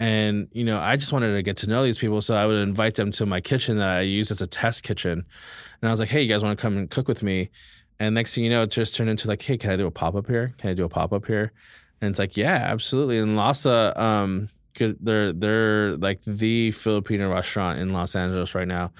[0.00, 2.56] And you know, I just wanted to get to know these people, so I would
[2.56, 5.24] invite them to my kitchen that I use as a test kitchen.
[5.80, 7.50] And I was like, "Hey, you guys want to come and cook with me?"
[8.00, 9.92] And next thing you know, it just turned into like, "Hey, can I do a
[9.92, 10.54] pop up here?
[10.58, 11.52] Can I do a pop up here?"
[12.00, 17.78] And it's like, "Yeah, absolutely." And LASA, um, could- they're they're like the Filipino restaurant
[17.80, 18.92] in Los Angeles right now.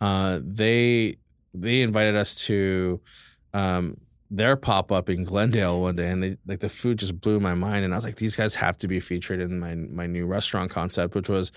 [0.00, 1.16] Uh, they
[1.54, 3.00] they invited us to
[3.52, 3.96] um,
[4.30, 7.54] their pop up in Glendale one day, and they like the food just blew my
[7.54, 7.84] mind.
[7.84, 10.70] And I was like, these guys have to be featured in my my new restaurant
[10.70, 11.52] concept, which was.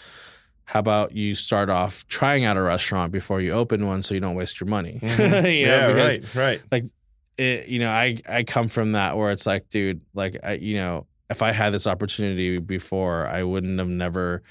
[0.65, 4.21] How about you start off trying out a restaurant before you open one, so you
[4.21, 4.97] don't waste your money?
[5.01, 5.45] Mm-hmm.
[5.45, 6.91] yeah, because right, right.
[7.37, 10.77] it, you know, I I come from that where it's like, dude, like I, you
[10.77, 14.43] know, if I had this opportunity before, I wouldn't have never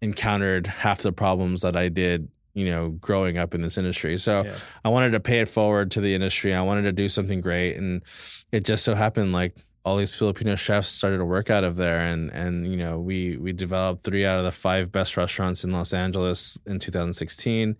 [0.00, 4.18] encountered half the problems that I did, you know, growing up in this industry.
[4.18, 4.54] So Yeah.
[4.84, 6.54] I wanted to pay it forward to the industry.
[6.54, 8.02] I wanted to do something great, and
[8.50, 11.98] it just so happened like all these Filipino chefs started to work out of there,
[12.00, 15.72] and and you know we we developed three out of the five best restaurants in
[15.72, 17.76] Los Angeles in 2016.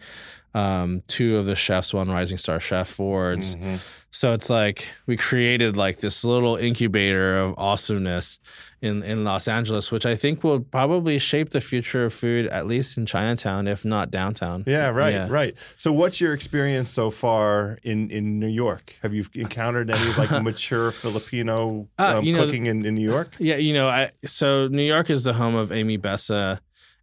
[0.55, 3.57] um, two of the chefs won Rising Star Chef awards.
[3.57, 3.81] Mhm.
[4.15, 8.39] So it's like we created like this little incubator of awesomeness
[8.83, 12.67] in in Los Angeles, which I think will probably shape the future of food, at
[12.67, 14.65] least in Chinatown, if not downtown.
[14.67, 15.29] Yeah, right, Yeah.
[15.31, 15.55] right.
[15.79, 18.95] So, what's your experience so far in, in New York?
[19.03, 23.09] Have you encountered any like mature Filipino Uh, um, you know, cooking in, in New
[23.09, 23.35] York?
[23.39, 26.61] Yeah, you know, I so New York is the home of Amy Besa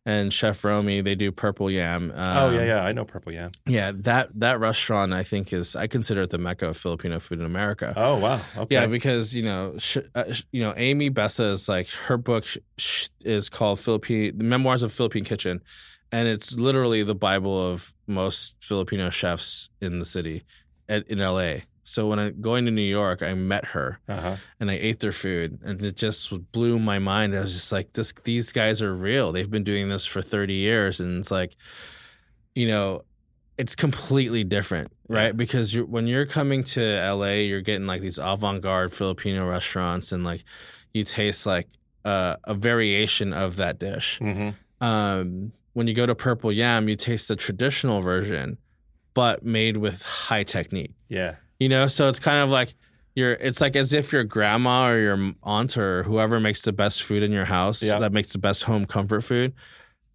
[0.10, 1.02] and Chef Romy.
[1.02, 2.12] They do Purple Yam.
[2.12, 3.52] Um, oh yeah, yeah, I know Purple Yam.
[3.68, 3.92] yeah.
[3.94, 7.46] That that restaurant I think is I consider it the mecca of Filipino food in
[7.46, 7.94] America.
[7.96, 8.76] Oh wow, okay.
[8.76, 12.46] Yeah, because you know, sh- uh, you know, Amy Besa is like her book
[13.24, 15.62] is called Philippine the Memoirs of Philippine Kitchen,
[16.12, 20.44] and it's literally the bible of most Filipino chefs in the city,
[20.88, 21.58] at, in LA.
[21.84, 24.36] So when I going to New York, I met her uh-huh.
[24.60, 27.36] and I ate their food, and it just blew my mind.
[27.36, 29.32] I was just like, "This, these guys are real.
[29.32, 31.56] They've been doing this for thirty years," and it's like,
[32.56, 33.02] you know,
[33.58, 35.28] it's completely different, right?
[35.28, 35.32] Yeah.
[35.34, 40.24] Because you're, when you're coming to LA, you're getting like these avant-garde Filipino restaurants, and
[40.24, 40.44] like
[40.94, 41.68] you taste like
[42.06, 44.20] uh, a variation of that dish.
[44.20, 44.50] hmm
[44.82, 48.58] Um, when you go to Purple Yam, you taste the traditional version,
[49.14, 52.74] but made with high technique Yeah, you know so it's kind of like
[53.16, 57.04] you're it's like as if your grandma or your aunt or whoever makes the best
[57.04, 58.00] food in your house Yeah.
[58.00, 59.54] that makes the best home comfort food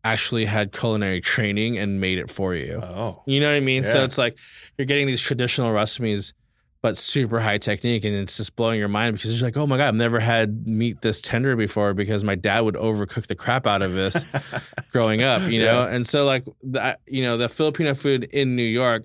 [0.04, 2.78] actually had culinary training and made it for you.
[2.83, 3.22] Oh.
[3.26, 3.85] You know what i mean?
[3.85, 4.38] So it's like
[4.76, 6.35] you're getting these traditional recipes
[6.83, 9.78] but super high technique and it's just blowing your mind because you're like oh my
[9.78, 13.66] god i've never had meat this tender before because my dad would overcook the crap
[13.66, 14.26] out of this
[14.92, 15.85] growing up, you know?
[15.87, 19.04] And so like that you know, the Filipino food in New York,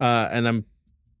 [0.00, 0.64] uh, and I'm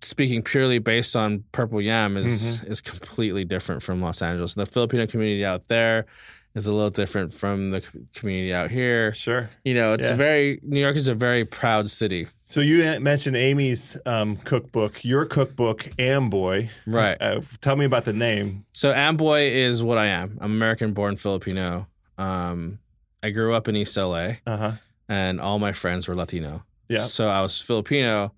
[0.00, 2.72] speaking purely based on Purple Yam is Mm-hmm.
[2.72, 4.54] is completely different from Los Angeles.
[4.54, 6.06] The Filipino community out there
[6.54, 7.82] is a little different from the
[8.14, 9.12] community out here.
[9.12, 9.50] sure.
[9.64, 10.16] You know, it's Yeah.
[10.16, 12.28] very New York is a very proud city.
[12.48, 16.68] So you mentioned Amy's um, cookbook, your cookbook, Amboy.
[16.86, 17.16] Right.
[17.20, 18.64] Uh, tell me about the name.
[18.70, 20.38] So Amboy is what I am.
[20.40, 21.88] I'm American born Filipino.
[22.18, 22.78] Um,
[23.22, 24.72] I grew up in East LA Uh huh.
[25.08, 26.64] and all my friends were Latino.
[26.88, 27.00] Yeah.
[27.00, 28.32] So I was Filipino,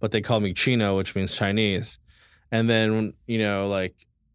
[0.00, 1.98] but they called me Chino, which means Chinese.
[2.50, 3.94] And then, you know, like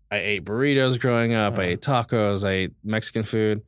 [0.10, 1.62] I ate burritos growing up, Uh-huh.
[1.64, 3.62] I ate tacos, I ate Mexican food.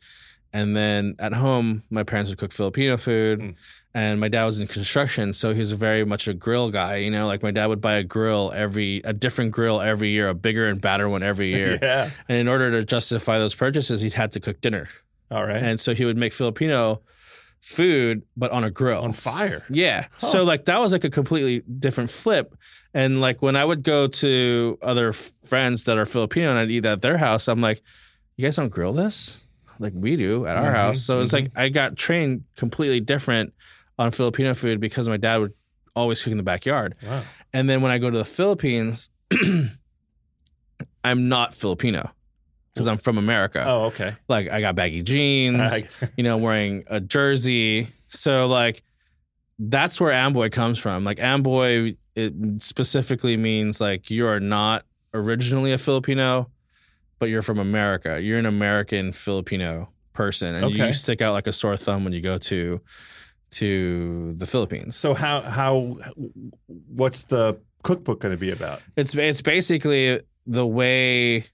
[0.53, 3.39] And then at home, my parents would cook Filipino food.
[3.39, 3.55] Mm.
[3.93, 6.97] And my dad was in construction, so he was very much a grill guy.
[6.97, 10.29] You know, like my dad would buy a grill every, a different grill every year,
[10.29, 11.77] a bigger and badder one every year.
[11.81, 12.09] Yeah.
[12.29, 14.87] And in order to justify those purchases, he'd had to cook dinner.
[15.31, 15.61] All right.
[15.61, 17.01] And so he would make Filipino
[17.59, 19.01] food, but on a grill.
[19.01, 19.63] on fire.
[19.69, 20.07] Yeah.
[20.19, 20.27] Huh.
[20.27, 22.55] So like that was like a completely different flip.
[22.93, 26.85] And like when I would go to other friends that are Filipino and I'd eat
[26.85, 27.81] at their house, I'm like,
[28.37, 29.41] you guys don't grill this?
[29.79, 31.01] Like we do at our Mhm, house.
[31.03, 33.53] So it's like I got trained completely different
[33.99, 35.53] on Filipino food because my dad would
[35.95, 36.95] always cook in the backyard.
[37.03, 37.23] Wow.
[37.53, 39.09] And then when I go to the Philippines,
[41.03, 42.11] I'm not Filipino
[42.77, 43.63] because I'm from America.
[43.67, 44.15] Oh, okay.
[44.27, 45.83] Like I got baggy jeans I-
[46.15, 47.87] you know, wearing a jersey.
[48.07, 48.83] So like
[49.59, 51.03] that's where Amboy comes from.
[51.03, 56.49] Like Amboy it specifically means like you are not originally a Filipino,
[57.19, 58.19] but you're from America.
[58.21, 60.87] You're an American Filipino person and Okay.
[60.87, 62.81] you stick out like a sore thumb when you go to
[63.51, 64.95] to the Philippines.
[64.95, 65.97] so how how
[66.87, 68.81] what's the cookbook going to be about?
[68.95, 71.45] It's it's basically the way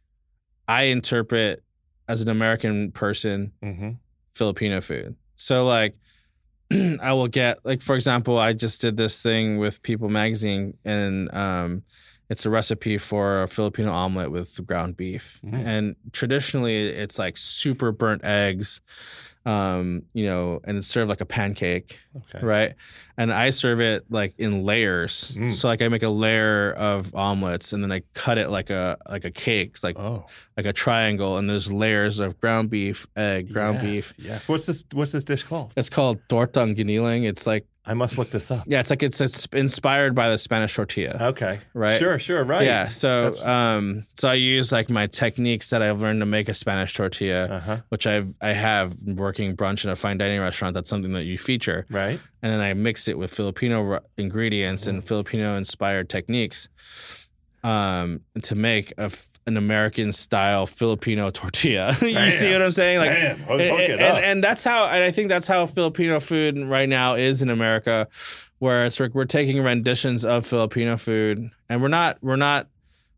[0.67, 1.63] I interpret
[2.07, 3.91] as an American person Mm-hmm.
[4.33, 5.15] Filipino food.
[5.35, 5.95] So like
[6.71, 11.33] I will get like for example, I just did this thing with People magazine and
[11.33, 11.83] um
[12.29, 15.39] it's a recipe for a Filipino omelet with ground beef.
[15.45, 15.53] Mm.
[15.65, 18.81] And traditionally it's like super burnt eggs
[19.45, 22.45] um you know and it's served like a pancake Okay.
[22.45, 22.73] right?
[23.17, 25.31] And I serve it like in layers.
[25.35, 25.51] Mm.
[25.51, 28.97] So like I make a layer of omelets and then I cut it like a
[29.09, 30.25] like a cake, It's like Oh,
[30.55, 34.13] like a triangle, and there's layers of ground beef, egg, ground yes, beef.
[34.19, 34.47] Yes.
[34.47, 34.85] What's this?
[34.93, 35.73] What's this dish called?
[35.75, 37.23] It's called tortang giniling.
[37.27, 38.63] It's like I must look this up.
[38.65, 41.17] yeah, it's like it's, it's inspired by the Spanish tortilla.
[41.31, 41.59] Okay.
[41.73, 41.99] Right.
[41.99, 42.17] Sure.
[42.17, 42.43] Sure.
[42.45, 42.65] Right.
[42.65, 46.47] Yeah, so That's- um, so I use like my techniques that I've learned to make
[46.47, 47.77] a Spanish tortilla, Uh huh.
[47.89, 50.75] which I've I have working brunch in a fine dining restaurant.
[50.75, 52.19] That's something that you feature, Right.
[52.41, 54.87] and then I mix it with Filipino ru- ingredients Mm.
[54.89, 56.69] and Filipino inspired techniques
[57.63, 61.93] um, to make a f an American style Filipino tortilla.
[62.01, 62.99] you see what I'm saying?
[62.99, 63.41] Like, Damn.
[63.49, 64.17] And, and- up.
[64.23, 68.07] and that's how, and I think that's how Filipino food right now is in America,
[68.59, 72.67] where it's like we're taking renditions of Filipino food, and we're not we're not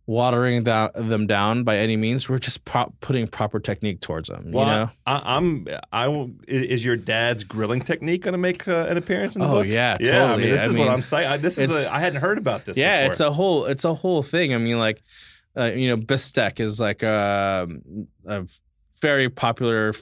[0.07, 2.29] watering them down by any means.
[2.29, 4.51] We're just pro- putting proper technique towards them.
[4.51, 4.89] Well, you know?
[5.07, 5.67] I, I'm.
[5.91, 6.31] I will.
[6.47, 9.67] Is your dad's grilling technique going to make uh, an appearance in the Oh, book?
[9.67, 10.25] yeah, yeah.
[10.33, 11.27] I mean, this I is mean, what I'm saying.
[11.27, 11.69] I, this is.
[11.75, 12.77] A, I hadn't heard about this.
[12.77, 13.11] yeah, before.
[13.11, 14.53] it's a whole it's a whole thing.
[14.53, 15.01] I mean, like,
[15.57, 17.67] uh, you know, bistec is like a,
[18.25, 18.45] a
[19.01, 19.93] very popular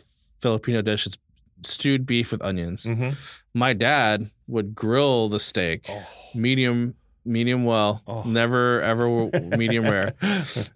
[0.41, 1.05] Filipino dish.
[1.07, 1.17] It's
[1.63, 2.85] stewed beef with onions.
[2.85, 3.15] Mhm.
[3.53, 5.89] My dad would grill the steak,
[6.35, 8.23] medium medium well, Oh.
[8.23, 10.13] never ever medium rare.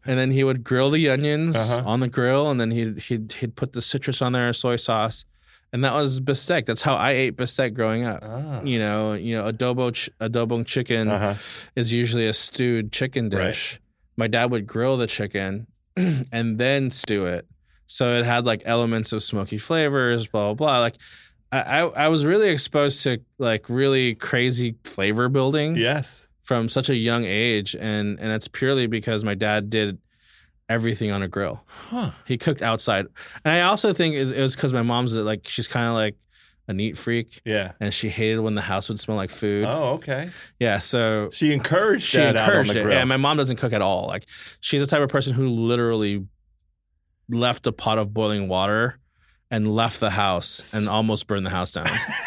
[0.05, 1.83] And then he would grill the onions Uh-huh.
[1.85, 5.25] on the grill, and then he'd he'd he'd put the citrus on there, soy sauce,
[5.73, 6.65] and that was bistec.
[6.65, 8.19] That's how I ate bistec growing up.
[8.23, 8.61] Ah.
[8.63, 11.33] You know, you know, adobo ch- adobo chicken Uh-huh.
[11.75, 13.79] is usually a stewed chicken Right.
[14.17, 17.47] My dad would grill the chicken and then stew it,
[17.85, 20.79] so it had like elements of smoky flavors, blah blah blah.
[20.79, 20.95] Like.
[21.49, 26.27] I, I was really exposed to like really crazy flavor building Yes.
[26.43, 29.97] from such a young age and and it's purely because my dad did
[30.67, 32.11] everything on a grill Huh.
[32.27, 33.05] he cooked outside
[33.45, 36.17] and i also think it it was because my mom's like she's kind of like
[36.67, 37.71] a neat freak Yeah.
[37.79, 40.29] and she hated when the house would smell like food Oh, okay.
[40.59, 42.97] yeah so She encouraged she that encouraged it grill.
[42.97, 44.25] and my mom doesn't cook at all like
[44.59, 46.25] she's the type of person who literally
[47.29, 48.99] left a pot of boiling water
[49.49, 51.85] and left the house and almost burned the house down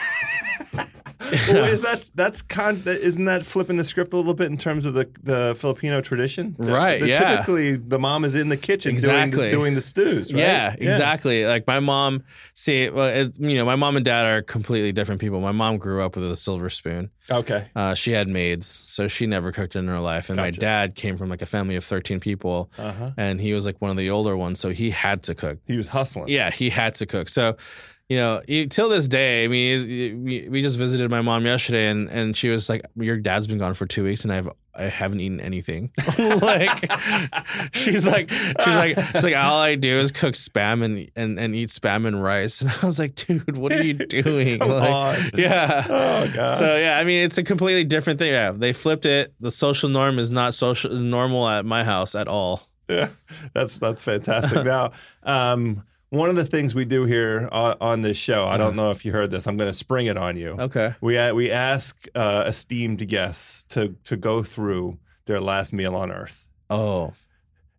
[1.49, 2.85] well, is that that's kind?
[2.87, 6.57] Isn't that flipping the script a little bit in terms of the the Filipino tradition?
[6.59, 7.31] The- Right, the- yeah.
[7.33, 9.45] Typically, the mom is in the kitchen doing Exactly.
[9.47, 10.33] the, doing the stews.
[10.33, 10.41] Right?
[10.41, 11.45] Yeah, exactly.
[11.47, 12.23] Like my mom,
[12.55, 15.41] see, well, it, you know, my mom and dad are completely different people.
[15.41, 17.11] My mom grew up with a silver spoon.
[17.31, 17.69] Okay.
[17.77, 20.31] Uh, she had maids, so she never cooked in her life.
[20.31, 23.11] And my dad came from like a family of 13 people, Uh huh.
[23.17, 25.59] and he was like one of the older ones, so he had to cook.
[25.67, 26.29] He was hustling.
[26.29, 27.29] Yeah, he had to cook.
[27.29, 27.57] So,
[28.11, 32.11] you know, till this day, I mean, we, we just visited my mom yesterday, and,
[32.11, 35.21] and she was like, "Your dad's been gone for two weeks, and I've I haven't
[35.21, 36.91] eaten anything." like,
[37.73, 41.55] she's like, she's like, she's like, all I do is cook spam and and and
[41.55, 44.59] eat spam and rice, and I was like, dude, what are you doing?
[44.59, 45.31] Come like, on.
[45.35, 45.87] yeah.
[45.89, 46.59] Oh gosh.
[46.59, 48.33] So yeah, I mean, it's a completely different thing.
[48.33, 49.33] Yeah, they flipped it.
[49.39, 52.69] The social norm is not social normal at my house at all.
[52.89, 53.11] Yeah,
[53.53, 54.65] that's that's fantastic.
[54.65, 54.91] now,
[55.23, 58.91] um, one of the things we do here on, on this show, I don't know
[58.91, 59.47] if you heard this.
[59.47, 60.51] I'm going to spring it on you.
[60.59, 60.95] Okay.
[61.01, 66.11] We a- we ask uh, esteemed guests to to go through their last meal on
[66.13, 66.49] Earth.
[66.69, 67.15] Oh.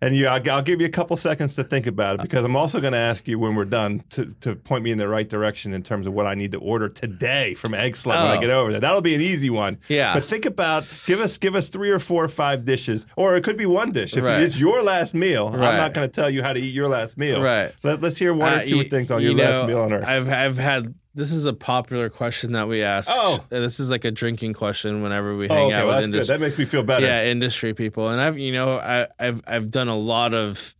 [0.03, 2.55] And you, I'll, I'll give you a couple seconds to think about it because I'm
[2.55, 5.29] also going to ask you when we're done to, to point me in the right
[5.29, 8.41] direction in terms of what I need to order today from Eggslut when I Oh.
[8.41, 8.81] get over there.
[8.81, 9.77] That'll be an easy one.
[9.89, 10.15] Yeah.
[10.15, 13.43] But think about give us give us three or four or five dishes, or it
[13.43, 14.17] could be one dish.
[14.17, 14.41] If Right.
[14.41, 15.61] it's your last meal, right.
[15.69, 17.39] I'm not going to tell you how to eat your last meal.
[17.39, 17.71] Right.
[17.83, 19.93] Let, us hear one or Uh, two you- things on you your last meal on
[19.93, 20.05] Earth.
[20.07, 23.09] I've I've had this is a popular question that we ask.
[23.11, 23.39] Oh.
[23.51, 26.33] Uh, this is like a drinking question whenever we oh, hang okay, out with industry.
[26.33, 27.05] That makes me feel better.
[27.05, 30.75] Yeah, industry people, and I've you know I, I've I've done a lot of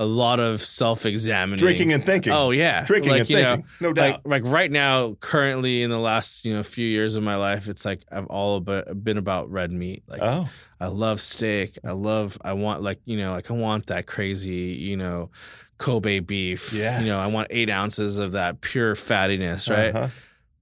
[0.00, 2.32] a lot of self examining, Drinking and thinking.
[2.32, 4.24] Oh yeah, Drinking like, and thinking, know, no doubt.
[4.24, 7.68] Like, like right now, currently in the last you know few years of my life,
[7.68, 10.02] it's like I've all about, been about red meat.
[10.08, 10.48] Like Oh,
[10.80, 11.78] I love steak.
[11.84, 12.38] I love.
[12.42, 15.30] I want like you know like I want that crazy you know
[15.76, 16.72] Kobe beef.
[16.72, 17.02] Yes.
[17.02, 19.94] You know I want eight ounces of that pure fattiness, right?
[19.94, 20.08] Uh-huh.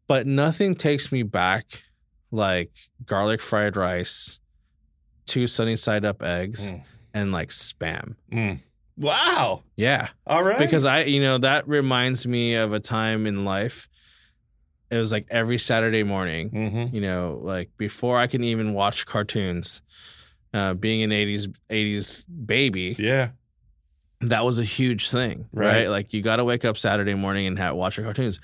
[0.09, 1.85] But nothing takes me back
[2.33, 2.73] like
[3.07, 4.41] garlic fried rice,
[5.27, 6.83] two sunny side up eggs, Mm.
[7.15, 8.17] and like spam.
[8.33, 8.61] Mm.
[8.99, 9.63] Wow.
[9.77, 10.59] Yeah, All right.
[10.59, 13.89] because I you know that reminds me of a time in life.
[14.91, 19.07] It was like every Saturday morning hmm you know, like before I can even watch
[19.07, 19.83] cartoons,
[20.53, 23.31] uh, being an 80s 80s baby, Yeah.
[24.23, 25.67] that was a huge thing, Right.
[25.83, 25.89] right?
[25.91, 28.41] Like you got to wake up Saturday morning and have, watch your cartoons.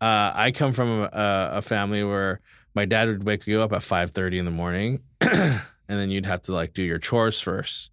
[0.00, 2.40] Uh, I come from a, a family where
[2.74, 6.42] my dad would wake you up at 5:30 in the morning and then you'd have
[6.42, 7.89] to like do your chores first.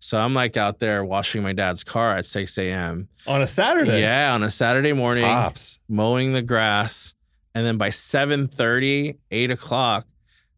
[0.00, 3.08] So I'm like out there washing my dad's car at 6 a.m.
[3.26, 4.00] On a Saturday.
[4.00, 5.78] Yeah, on a Saturday morning Pops.
[5.88, 7.14] mowing the grass,
[7.54, 10.06] and then by 7:30, 8 o'clock,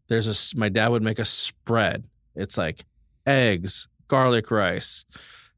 [0.07, 2.03] there's a my dad would make a spread.
[2.35, 2.85] It's like
[3.25, 5.05] eggs, garlic rice,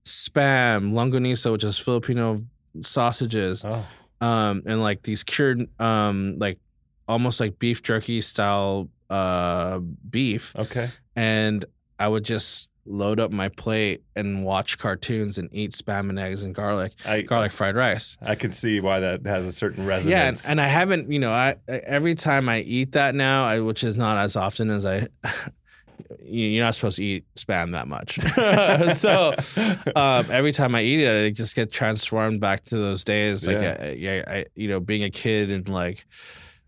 [0.05, 2.43] spam, longaniza, which is Filipino
[2.81, 3.85] sausages, Oh.
[4.21, 6.59] um, and like these cured, um, like
[7.07, 10.89] almost like beef jerky style uh, beef, Okay.
[11.15, 11.65] and
[11.99, 16.43] I would just load up my plate and watch cartoons and eat spam and eggs
[16.43, 18.17] and garlic, I garlic fried rice.
[18.21, 20.43] I can see why that has a certain resonance.
[20.45, 23.59] Yeah, and, and I haven't, you know, I every time I eat that now, I,
[23.61, 25.07] which is not as often as I.
[26.21, 28.19] you- You're not supposed to eat spam that much,
[28.97, 29.33] so
[29.99, 33.45] um, every time I eat it, I just get transformed back to those days.
[33.47, 33.77] Like, Yeah.
[33.79, 36.05] I, yeah, I, you know, being a kid and like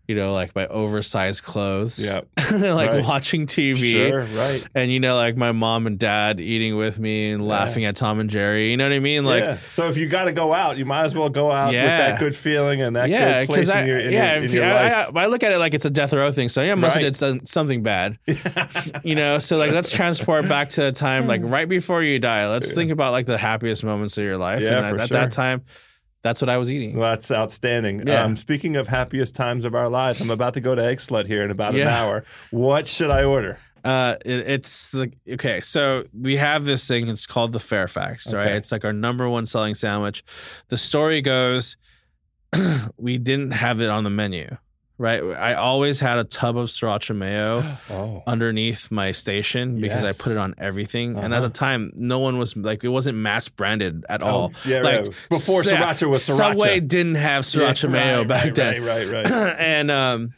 [0.08, 1.98] you know, like my oversized clothes.
[2.04, 2.28] Yep.
[2.52, 3.04] like Right.
[3.04, 3.92] watching TV.
[3.92, 4.64] Sure, right.
[4.74, 8.20] And you know, like my mom and dad eating with me and laughing at Tom
[8.20, 8.70] and Jerry.
[8.70, 9.24] You know what I mean?
[9.24, 9.56] Like yeah.
[9.58, 12.20] So if you got to go out, you might as well go out with that
[12.20, 14.54] good feeling and that yeah, good place I in your, in yeah, your, in if-
[14.54, 15.10] your I, life.
[15.16, 16.48] I, I look at it like it's a death row thing.
[16.48, 17.04] So yeah, I must Right.
[17.04, 18.18] have did some, something bad.
[19.02, 22.48] you know, so like let's transport back to a time like right before you die.
[22.48, 24.62] Let's think about like the happiest moments of your life.
[24.62, 25.18] Yeah, and for at, at sure.
[25.20, 25.64] that time,
[26.26, 26.96] that's what I was eating.
[26.96, 28.06] Well, that's outstanding.
[28.06, 28.24] Yeah.
[28.24, 31.44] Um, speaking of happiest times of our lives, I'm about to go to Eggslut here
[31.44, 32.24] in about an hour.
[32.50, 33.58] What should I order?
[33.84, 37.06] Uh, it, it's like okay, so we have this thing.
[37.06, 38.52] It's called the Fairfax, right?
[38.52, 40.24] It's like our number one selling sandwich.
[40.68, 41.76] The story goes,
[42.96, 44.48] we didn't have it on the menu,
[44.98, 45.22] right?
[45.22, 50.18] I always had a tub of sriracha mayo Oh, underneath my station because Yes.
[50.20, 51.16] I put it on everything.
[51.18, 51.48] And at Uh-huh.
[51.48, 54.52] the time, no one was like it wasn't mass branded at all.
[54.64, 55.26] yeah, like right.
[55.30, 56.36] Before Sa- sriracha was sriracha.
[56.36, 59.56] Subway didn't have sriracha Yeah, mayo right, back right, then Right, right, right.
[59.58, 60.34] and um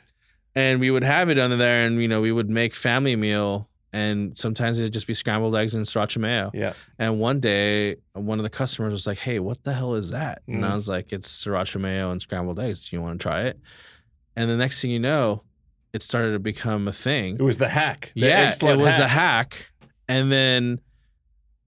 [0.54, 3.68] and we would have it under there and you know we would make family meal
[3.92, 6.72] and sometimes it'd just be scrambled eggs and sriracha mayo yeah.
[6.98, 10.42] and one day one of the customers was like hey what the hell is that
[10.48, 10.74] and i Mm.
[10.74, 13.58] was like it's sriracha mayo and scrambled eggs do you want to try it
[14.38, 15.42] and the next thing you know
[15.92, 18.12] it started to become a thing It was the hack.
[18.14, 19.00] The yeah it was hack.
[19.00, 19.70] a hack
[20.08, 20.80] and then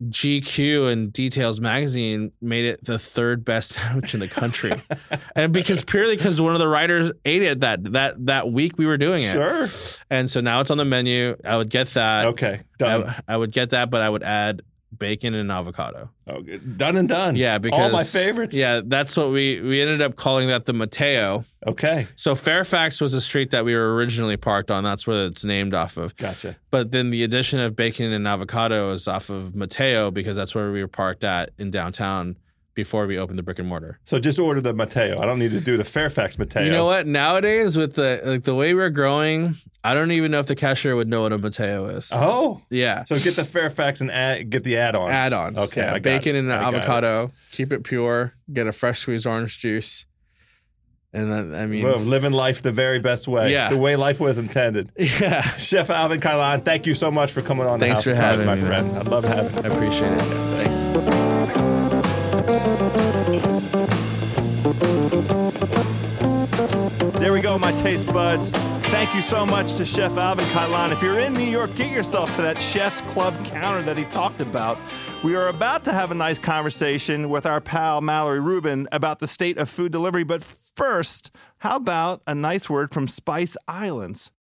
[0.04, 4.72] GQ and Details magazine made it the third best sandwich in the country,
[5.36, 8.88] and because purely because one of the writers ate it that that that week we
[8.88, 9.68] were doing it, Sure.
[10.10, 11.36] and so now it's on the menu.
[11.46, 12.26] I would get that.
[12.28, 12.62] Okay.
[12.80, 13.04] Done.
[13.10, 14.64] I, I would get that, but I would add
[14.98, 16.10] bacon and avocado.
[16.28, 16.58] okay.
[16.58, 17.36] Done and done.
[17.36, 18.56] Yeah, because all my favorites.
[18.56, 21.46] Yeah, that's what we we ended up calling that the Mateo.
[21.66, 22.08] Okay.
[22.16, 24.84] So Fairfax was a street that we were originally parked on.
[24.84, 26.16] That's where it's named off of.
[26.18, 26.56] Gotcha.
[26.72, 30.72] But then the addition of bacon and avocado is off of Mateo because that's where
[30.72, 32.38] we were parked at in downtown
[32.84, 34.00] before we open the brick and mortar.
[34.06, 35.18] So just order the Mateo.
[35.22, 36.64] I don't need to do the Fairfax Mateo.
[36.64, 37.06] You know what?
[37.06, 40.96] Nowadays, with the like the way we're growing, I don't even know if the cashier
[40.96, 42.12] would know what a Mateo is.
[42.14, 42.62] Oh.
[42.70, 45.12] yeah, So get the Fairfax and add, get the add-ons.
[45.12, 45.58] add-ons.
[45.58, 45.82] Okay.
[45.82, 45.94] yeah.
[45.94, 46.40] I bacon it.
[46.40, 46.78] and I got it.
[46.78, 47.32] avocado.
[47.52, 48.34] Keep it pure.
[48.52, 50.06] Get a fresh squeezed orange juice.
[51.14, 53.52] And then, I mean, Well, living life the very best way.
[53.52, 53.68] Yeah.
[53.70, 54.92] The way life was intended.
[54.98, 58.38] yeah, Chef Alvin Cailan, thank you so much for coming on Thanks the for House
[58.38, 58.94] Cards, having my me, friend.
[58.94, 59.08] man.
[59.08, 59.70] I love having you.
[59.70, 60.20] I appreciate it.
[60.22, 61.11] Thanks.
[67.22, 68.50] There we go, my taste buds.
[68.90, 70.92] Thank you so much to Chef Alvin Cailan.
[70.92, 74.42] If you're in New York, get yourself to that Chef's Club counter that he talked
[74.42, 74.78] about.
[75.24, 79.30] We are about to have a nice conversation with our pal Mallory Rubin about the
[79.30, 80.26] state of food delivery.
[80.26, 84.34] But first, how about a nice word from Spice Islands?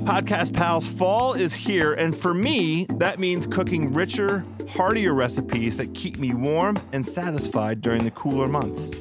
[0.00, 5.92] Podcast Pals, fall is here, and for me, that means cooking richer, heartier recipes that
[5.92, 8.94] keep me warm and satisfied during the cooler months.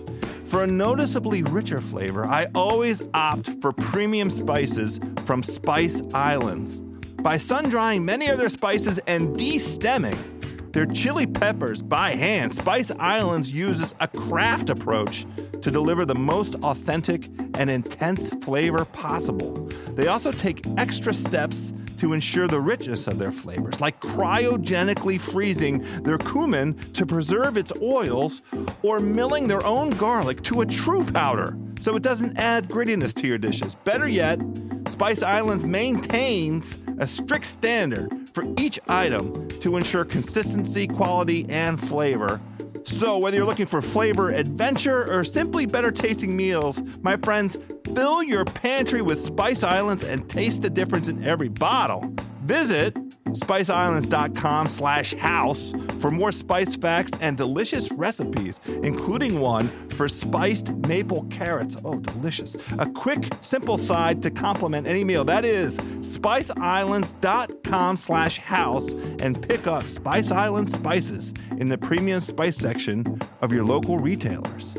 [0.44, 6.82] For a noticeably richer flavor, I always opt for premium spices from Spice Islands.
[7.22, 10.42] By sun drying many of their spices and de-stemming
[10.72, 15.26] their chili peppers by hand, Spice Islands uses a craft approach
[15.62, 19.70] to deliver the most authentic and intense flavor possible.
[19.96, 25.86] They also take extra steps to ensure the richness of their flavors, like cryogenically freezing
[26.04, 28.42] their cumin to preserve its oils
[28.84, 33.28] or milling their own garlic to a true powder so it doesn't add grittiness to
[33.28, 33.76] your dishes.
[33.76, 34.40] Better yet,
[34.88, 42.40] Spice Islands maintains a strict standard for each item to ensure consistency, quality, and flavor.
[42.86, 47.58] So, whether you're looking for flavor adventure or simply better tasting meals, my friends,
[47.94, 52.14] fill your pantry with Spice Islands and taste the difference in every bottle.
[52.44, 52.98] Visit
[53.34, 61.24] spiceislands.com slash house for more spice facts and delicious recipes, including one for spiced maple
[61.26, 61.76] carrots.
[61.84, 62.56] Oh, delicious.
[62.78, 65.26] A quick, simple side to complement any meal.
[65.26, 72.58] That is spiceislands.com slash house and pick up Spice Island spices in the premium spice
[72.58, 74.76] section of your local retailers.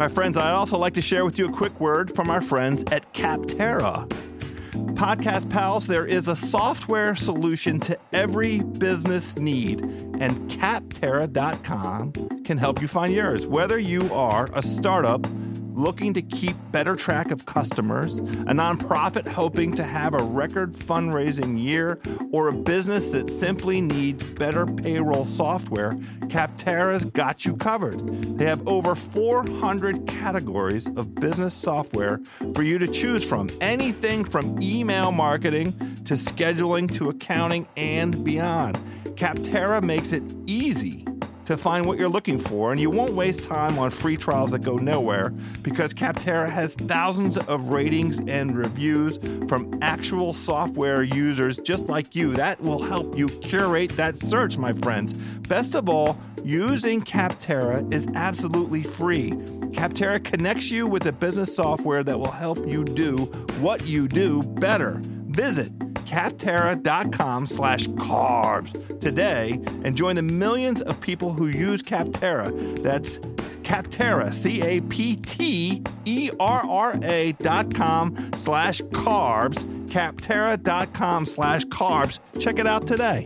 [0.00, 2.84] My friends, I'd also like to share with you a quick word from our friends
[2.90, 4.29] at Capterra.
[4.94, 12.12] Podcast Pals, there is a software solution to every business need, and capterra.com
[12.44, 13.46] can help you find yours.
[13.46, 15.26] Whether you are a startup
[15.80, 21.58] looking to keep better track of customers, a nonprofit hoping to have a record fundraising
[21.60, 21.98] year,
[22.32, 25.92] or a business that simply needs better payroll software,
[26.28, 28.38] Capterra's got you covered.
[28.38, 32.20] They have over 400 categories of business software
[32.54, 35.72] for you to choose from, anything from email marketing
[36.04, 38.78] to scheduling to accounting and beyond.
[39.16, 41.04] Capterra makes it easy
[41.50, 44.60] to find what you're looking for, and you won't waste time on free trials that
[44.60, 45.30] go nowhere
[45.62, 52.32] because Capterra has thousands of ratings and reviews from actual software users just like you.
[52.34, 55.12] That will help you curate that search, my friends.
[55.12, 59.32] Best of all, using Capterra is absolutely free.
[59.72, 63.24] Capterra connects you with a business software that will help you do
[63.58, 65.00] what you do better.
[65.02, 65.72] Visit
[66.10, 72.82] capterra.com slash carbs today and join the millions of people who use Capterra.
[72.82, 73.20] That's
[73.62, 74.92] Capterra, C-A-P-T-E-R-R-A
[77.32, 82.18] dot com slash carbs, capterra.com slash carbs.
[82.40, 83.24] Check it out today.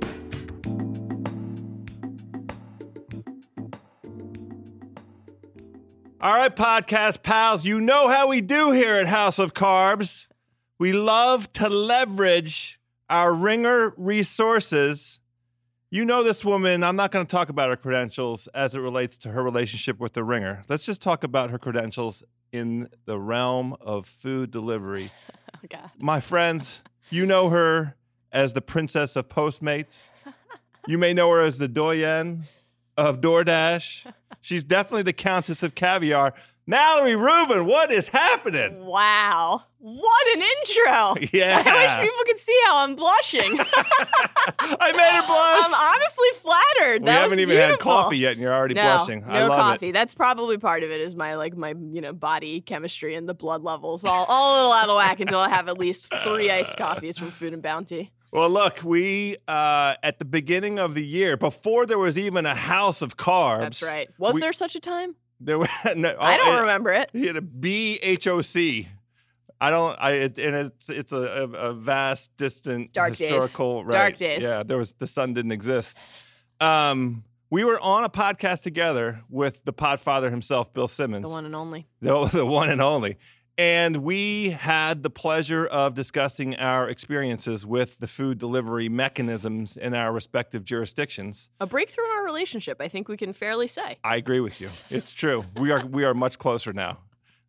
[6.21, 10.27] All right, podcast pals, you know how we do here at House of Carbs.
[10.79, 15.21] We love to leverage our ringer resources.
[15.91, 16.83] You know this woman.
[16.83, 20.15] I'm not going to talk about her credentials as it relates to her relationship with
[20.15, 20.63] the ringer.
[20.69, 25.11] Let's just talk about her credentials in the realm of food delivery.
[25.57, 25.91] Oh, God.
[25.99, 27.95] My friends, you know her
[28.33, 30.11] as the princess of Postmates.
[30.87, 32.45] You may know her as the doyen
[32.99, 34.13] of DoorDash.
[34.43, 36.35] She's definitely the countess of caviar.
[36.67, 38.85] Mallory Rubin, what is happening?
[38.87, 39.63] Wow.
[39.79, 41.15] What an intro.
[41.39, 41.63] Yeah.
[41.65, 43.41] I wish people could see how I'm blushing.
[44.59, 45.67] I made her blush.
[45.67, 47.03] I'm honestly flattered.
[47.03, 49.21] we that haven't even had coffee yet, and you're already No, blushing.
[49.27, 49.89] no I love coffee.
[49.89, 49.93] it.
[49.93, 51.01] That's probably part of it.
[51.01, 54.57] Is my like my you know body chemistry and the blood levels all all a
[54.57, 57.63] little out of whack until I have at least three iced coffees from Food and
[57.63, 58.11] Bounty.
[58.33, 62.55] Well, look, we uh, at the beginning of the year, before there was even a
[62.55, 63.61] house of carbs.
[63.61, 64.09] That's right.
[64.19, 65.15] Was we- there such a time?
[65.41, 67.11] There were, no, I don't oh, remember it.
[67.13, 68.89] He had a B H O C.
[69.61, 69.97] I don't.
[70.01, 73.31] I it, and it's it's a, a, vast, distant Dark days.
[73.31, 73.85] historical.
[73.85, 73.93] Right.
[73.93, 74.43] Dark days.
[74.43, 76.01] Yeah, there was the sun didn't exist.
[76.61, 81.47] Um, we were on a podcast together with the Podfather himself, Bill Simmons, The one
[81.47, 81.87] and only.
[82.01, 83.17] the, the one and only.
[83.57, 89.95] And we had the pleasure of discussing our experiences with the food delivery mechanisms in
[89.95, 91.51] our respective jurisdictions.
[91.61, 93.99] A breakthrough in our relationship, I think we can fairly say.
[94.03, 94.71] I agree with you.
[94.91, 95.45] It's true.
[95.57, 96.99] We are we are much closer now.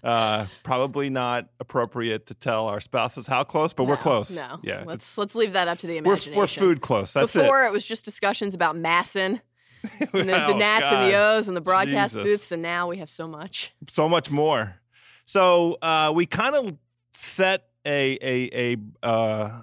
[0.03, 4.35] Uh, probably not appropriate to tell our spouses how close, but we're close.
[4.35, 4.59] No.
[4.61, 4.83] Yeah.
[4.85, 6.37] Let's let's leave that up to the We're, imagination.
[6.37, 7.13] we're food close.
[7.13, 7.71] That's Before it.
[7.73, 9.41] was just discussions about massin
[9.99, 12.29] and the, the Oh, gnats and the O's and the broadcast Jesus.
[12.29, 13.73] booths, and now we have so much.
[13.89, 14.75] So much more.
[15.25, 16.77] So uh, we kind of
[17.13, 19.05] set a a a.
[19.05, 19.61] Uh,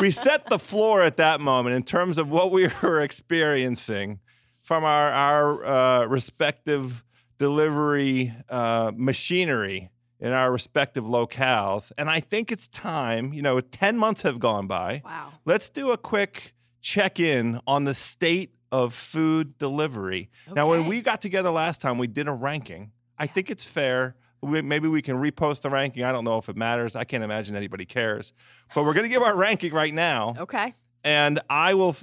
[0.00, 4.20] we set the floor at that moment in terms of what we were experiencing
[4.60, 7.04] from our our uh, respective
[7.38, 9.90] delivery uh, machinery
[10.20, 13.32] in our respective locales, and I think it's time.
[13.32, 15.02] You know, ten months have gone by.
[15.04, 15.32] Wow.
[15.44, 20.30] Let's do a quick check in on the state of food delivery.
[20.54, 22.92] Now, when we got together last time, we did a ranking.
[23.18, 24.14] I think it's fair.
[24.40, 26.04] We, maybe we can repost the ranking.
[26.04, 26.94] I don't know if it matters.
[26.94, 28.32] I can't imagine anybody cares.
[28.74, 30.34] But we're going to give our ranking right now.
[30.38, 30.74] Okay.
[31.04, 31.96] And I will,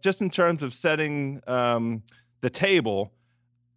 [0.00, 2.02] just in terms of setting um,
[2.40, 3.12] the table,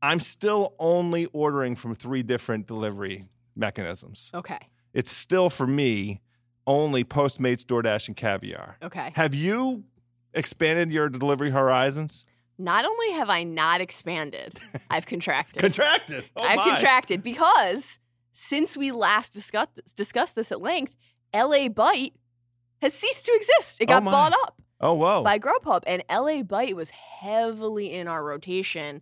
[0.02, 4.32] I'm still only ordering from three different delivery mechanisms.
[4.34, 4.60] Okay.
[4.94, 6.22] It's still, for me,
[6.66, 8.78] only Postmates, DoorDash, and Caviar.
[8.84, 9.12] Okay.
[9.16, 9.84] Have you
[10.34, 12.26] expanded your delivery horizons?
[12.58, 15.62] Not only have I not expanded, I've contracted.
[15.62, 16.26] Contracted.
[16.36, 16.64] Oh I've my.
[16.64, 18.00] contracted because
[18.32, 20.98] since we last discussed this, discussed this at length,
[21.34, 22.14] LA Bite
[22.82, 23.82] has ceased to exist.
[23.82, 24.12] It Oh got my.
[24.12, 25.24] bought up Oh whoa.
[25.24, 29.02] by Grubhub, and LA Bite was heavily in our rotation,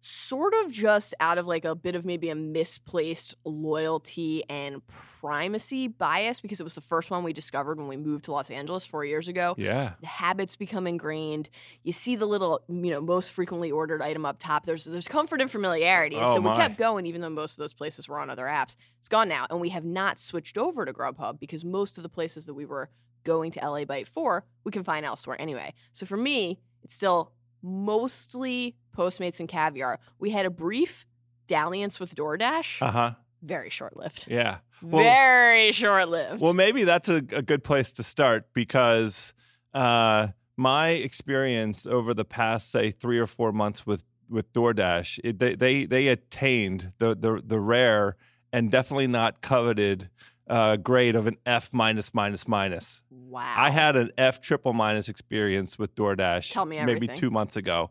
[0.00, 4.80] sort of just out of like a bit of maybe a misplaced loyalty and
[5.20, 8.50] primacy bias because it was the first one we discovered when we moved to Los
[8.50, 9.92] Angeles four years ago yeah.
[10.00, 11.48] the habits become ingrained.
[11.82, 14.64] You see the little, you know, most frequently ordered item up top.
[14.64, 16.16] There's there's comfort and familiarity.
[16.16, 18.46] And Oh, so we kept going even though most of those places were on other
[18.46, 18.76] apps.
[18.98, 19.46] It's gone now.
[19.50, 22.64] And we have not switched over to Grubhub because most of the places that we
[22.64, 22.90] were
[23.24, 25.74] going to LA Bite for, we can find elsewhere anyway.
[25.92, 27.32] So for me, it's still
[27.62, 30.00] mostly Postmates and Caviar.
[30.18, 31.06] We had a brief
[31.46, 32.82] dalliance with DoorDash.
[32.82, 33.10] Uh huh.
[33.42, 34.26] Very short lived.
[34.28, 34.58] Yeah.
[34.82, 36.40] Well- Very short lived.
[36.40, 39.32] Well, maybe that's a, a good place to start because
[39.74, 45.38] uh, my experience over the past, say, three or four months with with DoorDash, it,
[45.38, 48.16] they they they attained the the the rare
[48.52, 50.10] and definitely not coveted
[50.48, 53.02] uh, grade of an F minus minus minus.
[53.10, 53.54] wow.
[53.56, 57.90] I had an F triple minus experience with DoorDash Tell me maybe two months ago.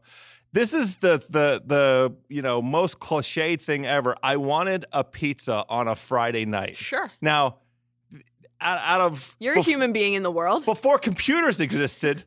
[0.53, 4.15] This is the the the you know most cliched thing ever.
[4.23, 6.77] I wanted a pizza on a Friday night.
[6.77, 7.11] Sure.
[7.21, 7.57] Now,
[8.61, 10.65] out, out of You're a human being in the world.
[10.65, 12.23] before computers existed,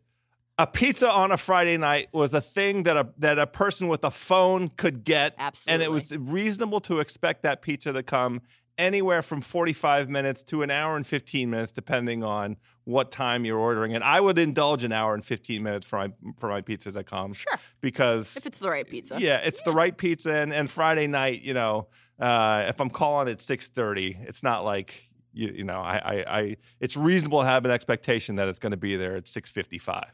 [0.59, 4.05] a pizza on a Friday night was a thing that a that a person with
[4.05, 5.35] a phone could get,
[5.66, 8.43] and it was reasonable to expect that pizza to come
[8.81, 13.59] anywhere from 45 minutes to an hour and 15 minutes depending on what time you're
[13.59, 16.91] ordering and i would indulge an hour and 15 minutes for my for my pizza
[16.91, 17.59] to come Sure.
[17.83, 19.16] because If it's the right pizza.
[19.18, 23.28] yeah it's the right pizza and, and friday night you know uh, if i'm calling
[23.28, 27.64] at 6.30 it's not like you, you know I, I, I it's reasonable to have
[27.64, 30.05] an expectation that it's going to be there at 6.55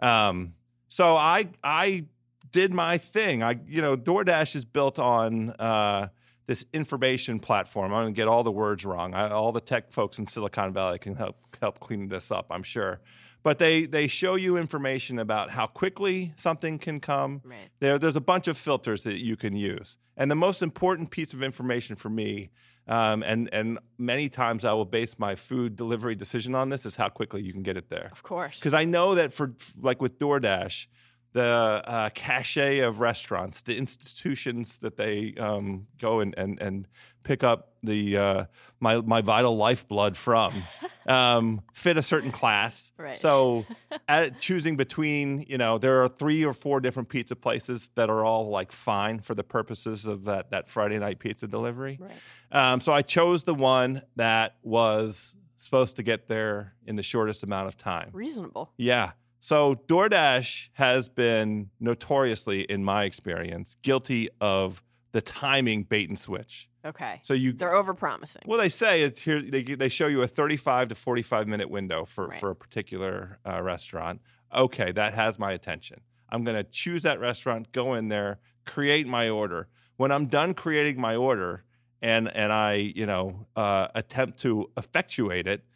[0.00, 0.54] um,
[0.88, 2.04] so i i
[2.52, 6.08] did my thing i you know doordash is built on uh,
[6.46, 7.92] this information platform.
[7.92, 9.14] I'm going to get all the words wrong.
[9.14, 12.62] I, all the tech folks in Silicon Valley can help help clean this up, I'm
[12.62, 13.00] sure.
[13.42, 17.42] But they they show you information about how quickly something can come.
[17.44, 17.68] Right.
[17.80, 21.34] There, there's a bunch of filters that you can use, and the most important piece
[21.34, 22.50] of information for me,
[22.88, 26.96] um, and and many times I will base my food delivery decision on this, is
[26.96, 28.08] how quickly you can get it there.
[28.12, 28.60] Of course.
[28.60, 30.86] Because I know that for like with DoorDash,
[31.34, 36.88] the uh, cachet of restaurants, the institutions that they um, go and, and and
[37.24, 38.44] pick up the uh,
[38.78, 40.62] my my vital lifeblood from,
[41.08, 42.92] um, fit a certain class.
[42.96, 43.18] Right.
[43.18, 43.66] So,
[44.08, 48.24] at choosing between, you know, there are three or four different pizza places that are
[48.24, 51.98] all like fine for the purposes of that that Friday night pizza delivery.
[52.00, 52.12] Right.
[52.52, 57.42] Um, so I chose the one that was supposed to get there in the shortest
[57.42, 58.10] amount of time.
[58.12, 58.72] Reasonable.
[58.76, 59.12] Yeah.
[59.44, 64.82] So DoorDash has been notoriously, in my experience, guilty of
[65.12, 66.70] the timing bait and switch.
[66.82, 67.20] Okay.
[67.20, 68.46] So you, They're overpromising.
[68.46, 69.42] well, they say it's here.
[69.42, 72.40] They they show you a 35 to 45 minute window for Right.
[72.40, 74.22] for a particular uh, restaurant.
[74.54, 76.00] Okay, that has my attention.
[76.30, 79.68] I'm going to choose that restaurant, go in there, create my order.
[79.98, 81.64] When I'm done creating my order,
[82.00, 85.66] and and I you know uh, attempt to effectuate it,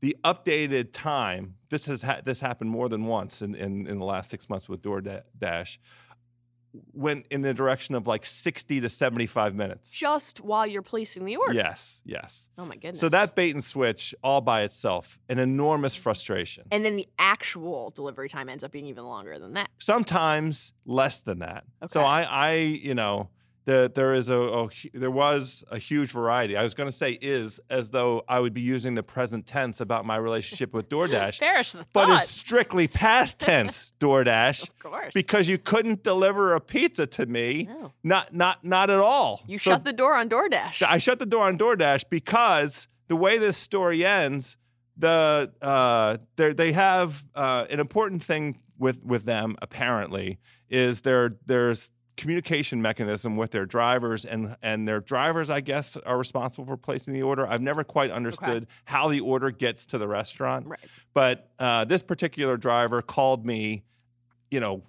[0.00, 1.54] the updated time.
[1.70, 4.68] This has ha- this happened more than once in, in in the last six months
[4.68, 5.78] with DoorDash.
[6.92, 9.90] Went in the direction of like 60 to 75 minutes.
[9.90, 11.54] Just while you're placing the order.
[11.54, 12.50] Yes, yes.
[12.58, 13.00] Oh my goodness.
[13.00, 16.64] So that bait and switch all by itself, an enormous frustration.
[16.70, 19.70] And then the actual delivery time ends up being even longer than that.
[19.78, 21.64] Sometimes less than that.
[21.88, 22.08] So Okay.
[22.08, 23.30] I, I, you know,
[23.68, 26.56] the, there is a, a there was a huge variety.
[26.56, 29.82] I was going to say is as though I would be using the present tense
[29.82, 35.12] about my relationship with DoorDash, Perish the but it's strictly past tense DoorDash of course.
[35.12, 37.68] because you couldn't deliver a pizza to me.
[37.68, 37.92] No.
[38.02, 39.42] Not, not, not at all.
[39.46, 40.82] you So shut the door on DoorDash.
[40.82, 44.56] I shut the door on DoorDash because the way this story ends,
[44.96, 50.38] the uh, they they have uh, an important thing with with them apparently
[50.70, 56.18] is there there's communication mechanism with their drivers and and their drivers I guess are
[56.18, 57.46] responsible for placing the order.
[57.46, 60.66] I've never quite understood how the order gets to the restaurant.
[60.66, 60.80] right.
[61.14, 63.84] But uh, this particular driver called me,
[64.50, 64.82] you know,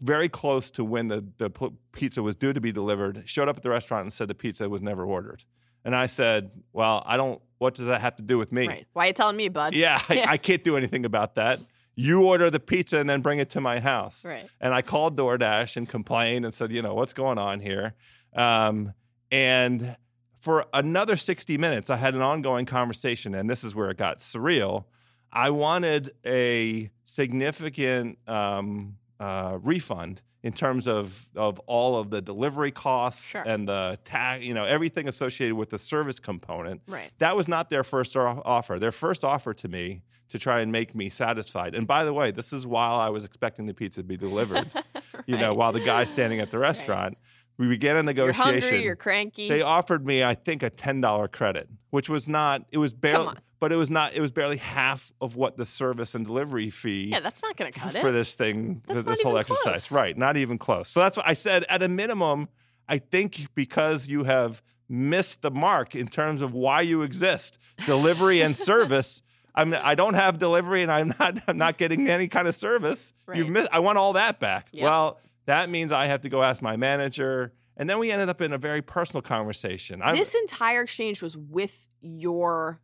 [0.00, 3.56] very close to when the, the p- pizza was due to be delivered, showed up
[3.56, 5.44] at the restaurant and said the pizza was never ordered.
[5.84, 8.68] And I said, well, I don't, what does that have to do with me?
[8.68, 8.86] Right.
[8.92, 9.74] Why are you telling me, bud?
[9.74, 11.58] Yeah, I, I can't do anything about that.
[11.94, 14.24] You order the pizza and then bring it to my house.
[14.24, 14.48] Right.
[14.60, 17.94] And I called DoorDash and complained and said, you know, what's going on here?
[18.34, 18.94] Um,
[19.30, 19.96] and
[20.40, 24.18] for another 60 minutes, I had an ongoing conversation, and this is where it got
[24.18, 24.84] surreal.
[25.32, 32.72] I wanted a significant um, uh, refund in terms of, of all of the delivery
[32.72, 33.44] costs Sure.
[33.46, 36.82] and the tag, you know, everything associated with the service component.
[36.88, 37.10] Right.
[37.18, 38.78] That was not their first offer.
[38.80, 41.74] Their first offer to me to try and make me satisfied.
[41.74, 44.68] And by the way, this is while I was expecting the pizza to be delivered.
[45.26, 47.16] You know, while the guy's standing at the restaurant,
[47.56, 48.62] we began a You're negotiation.
[48.62, 49.48] hungry, you're cranky.
[49.48, 52.62] they offered me, I think, a ten dollar credit, which was not.
[52.72, 54.14] It was barely, but it was not.
[54.14, 57.70] It was barely half of what the service and delivery fee yeah, that's not going
[57.70, 58.12] to cut for it.
[58.12, 59.62] this thing, That's this whole exercise.
[59.86, 59.92] close.
[59.92, 60.88] Right, not even close.
[60.88, 61.64] So that's what I said.
[61.68, 62.48] At a minimum,
[62.88, 68.40] I think because you have missed the mark in terms of why you exist, delivery
[68.40, 69.22] and service.
[69.54, 71.38] I'm, I don't have delivery, and I'm not.
[71.46, 73.12] I'm not getting any kind of service.
[73.34, 73.68] You've missed.
[73.72, 74.68] I want all that back.
[74.72, 74.82] Yep.
[74.82, 78.40] Well, that means I have to go ask my manager, and then we ended up
[78.40, 80.00] in a very personal conversation.
[80.02, 82.80] I, this entire exchange was with your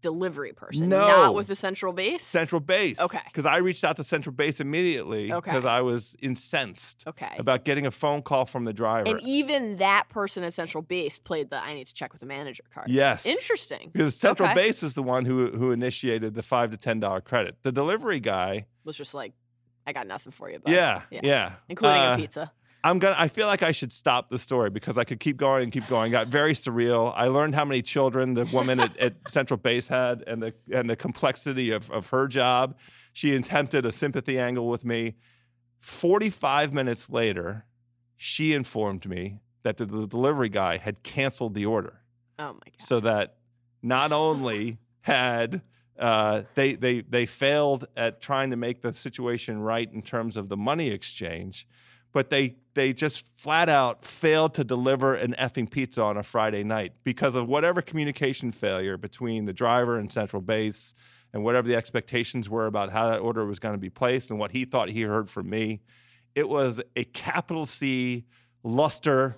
[0.00, 1.06] delivery person, No.
[1.06, 2.22] not with the central base.
[2.22, 3.00] Central Base.
[3.00, 3.20] Okay.
[3.26, 5.50] Because I reached out to Central Base immediately Okay.
[5.50, 7.34] because I was incensed okay.
[7.38, 9.10] about getting a phone call from the driver.
[9.10, 12.26] And even that person at central base played the I need to check with the
[12.26, 12.88] manager card.
[12.90, 13.26] yes.
[13.26, 13.90] Interesting.
[13.92, 14.54] Because Central Okay.
[14.54, 17.56] Base is the one who who initiated the five to ten dollar credit.
[17.62, 19.32] The delivery guy, Was just like,
[19.86, 20.70] I got nothing for you, bud.
[20.72, 21.20] yeah, Yeah.
[21.22, 22.52] yeah, Including Uh, a pizza.
[22.84, 23.16] I'm gonna.
[23.18, 25.88] I feel like I should stop the story because I could keep going and keep
[25.88, 26.12] going.
[26.12, 27.12] Got very surreal.
[27.16, 30.88] I learned how many children the woman at, at Central Base had, and the and
[30.88, 32.76] the complexity of of her job.
[33.12, 35.16] She attempted a sympathy angle with me.
[35.80, 37.66] Forty five minutes later,
[38.16, 42.00] she informed me that the, the delivery guy had canceled the order,
[42.38, 42.72] Oh my god.
[42.78, 43.36] so that
[43.82, 45.62] not only had
[45.98, 50.48] uh, they they they failed at trying to make the situation right in terms of
[50.48, 51.66] the money exchange,
[52.12, 56.62] but they they just flat out failed to deliver an effing pizza on a Friday
[56.62, 60.94] night because of whatever communication failure between the driver and Central Base
[61.32, 64.38] and whatever the expectations were about how that order was going to be placed and
[64.38, 65.80] what he thought he heard from me.
[66.36, 68.24] It was a capital C
[68.62, 69.36] luster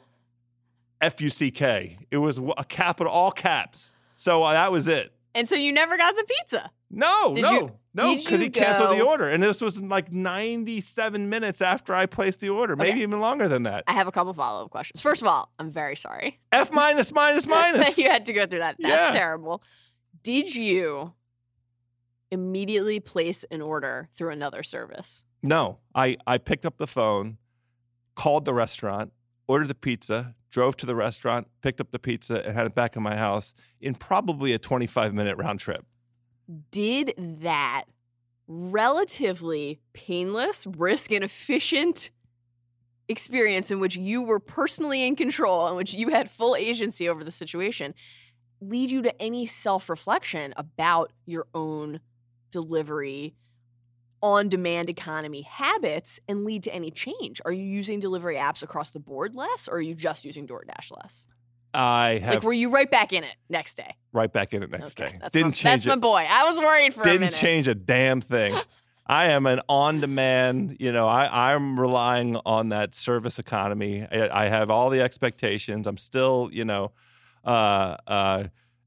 [1.01, 1.99] F U C K.
[2.11, 3.91] It was a capital all caps.
[4.17, 5.15] So uh, that was it.
[5.35, 6.71] And so you never got the pizza.
[6.91, 11.29] No, Did no, you- no, because he canceled the order, and this was like ninety-seven
[11.29, 13.03] minutes after I placed the order, maybe Okay.
[13.03, 13.85] even longer than that.
[13.87, 15.01] I have a couple follow up questions.
[15.01, 17.99] First of all, I'm very sorry F minus minus minus.
[18.03, 18.77] you had to go through that.
[18.79, 19.21] That's Yeah.
[19.21, 19.63] terrible.
[20.23, 21.15] Did you
[22.31, 25.25] immediately place an order through another service?
[25.43, 27.39] No, I I picked up the phone,
[28.15, 29.13] called the restaurant,
[29.49, 32.95] ordered the pizza, drove to the restaurant, picked up the pizza, and had it back
[32.95, 35.85] in my house in probably a twenty-five minute round trip.
[36.71, 37.85] Did that
[38.47, 42.11] relatively painless, brisk, and efficient
[43.09, 47.23] experience in which you were personally in control, in which you had full agency over
[47.23, 47.95] the situation,
[48.61, 52.01] lead you to any self reflection about your own
[52.51, 53.35] delivery
[54.23, 57.41] on demand economy habits and lead to any change?
[57.45, 60.91] Are you using delivery apps across the board less or are you just using DoorDash
[60.97, 61.27] less?
[61.73, 63.95] I have Like, were you right back in it next day?
[64.13, 65.19] right back in it next Okay, day.
[65.21, 65.89] That's Didn't my, change That's it.
[65.91, 66.27] my boy.
[66.29, 67.35] I was worried for a didn't minute.
[67.35, 68.55] change a damn thing.
[69.07, 70.77] I am an on-demand.
[70.81, 74.07] You know, I, I'm relying on that service economy.
[74.11, 75.87] I, I have all the expectations.
[75.87, 76.93] I'm still, you know,
[77.45, 78.45] uh, uh,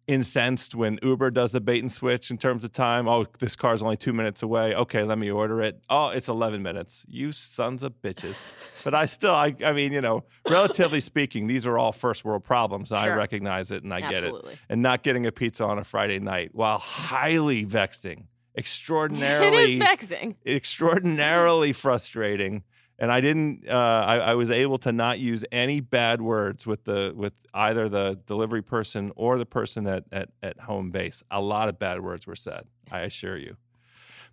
[0.08, 3.08] incensed when Uber does the bait and switch in terms of time.
[3.08, 4.76] Oh, this car's only two minutes away.
[4.76, 5.80] Okay, let me order it.
[5.90, 7.06] Oh, it's 11 minutes.
[7.08, 8.52] You sons of bitches.
[8.84, 12.44] But I still, I, I mean, you know, relatively speaking, these are all first world
[12.44, 12.92] problems.
[12.92, 14.34] and I recognize it and I get it
[14.70, 18.28] and not getting a pizza on a Friday night, while highly vexing,
[18.58, 20.36] extraordinarily, is vexing.
[20.46, 22.64] extraordinarily frustrating.
[23.04, 23.68] And I didn't.
[23.68, 27.90] Uh, I, I was able to not use any bad words with the with either
[27.90, 31.22] the delivery person or the person at at, at home base.
[31.30, 32.64] A lot of bad words were said.
[32.90, 33.58] I assure you.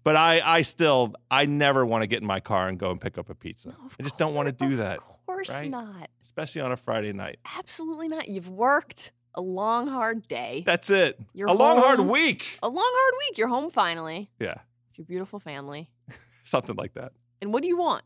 [0.05, 3.01] But I, I still, I never want to get in my car and go and
[3.01, 3.71] pick up a pizza.
[3.71, 5.69] No, I just don't want to do that, Of course right?
[5.69, 6.09] not.
[6.23, 7.39] especially on a Friday night.
[7.59, 8.29] Absolutely not.
[8.29, 10.63] You've worked a long, hard day.
[10.65, 11.19] That's it.
[11.35, 12.59] You're a long, hard week.
[12.63, 13.37] a long, hard week.
[13.37, 14.55] You're home finally Yeah,
[14.89, 15.91] with your beautiful family.
[16.45, 17.13] something like that.
[17.43, 18.03] And what do you want?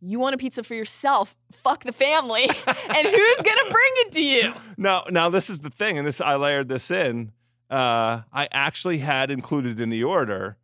[0.00, 1.34] You want a pizza for yourself.
[1.50, 2.44] Fuck the family.
[2.66, 4.52] and who's going to bring it to you?
[4.76, 7.32] Now, now this is the thing, and this I layered this in.
[7.70, 10.56] Uh, I actually had included in the order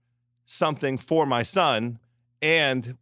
[0.47, 1.99] something for my son,
[2.41, 2.97] and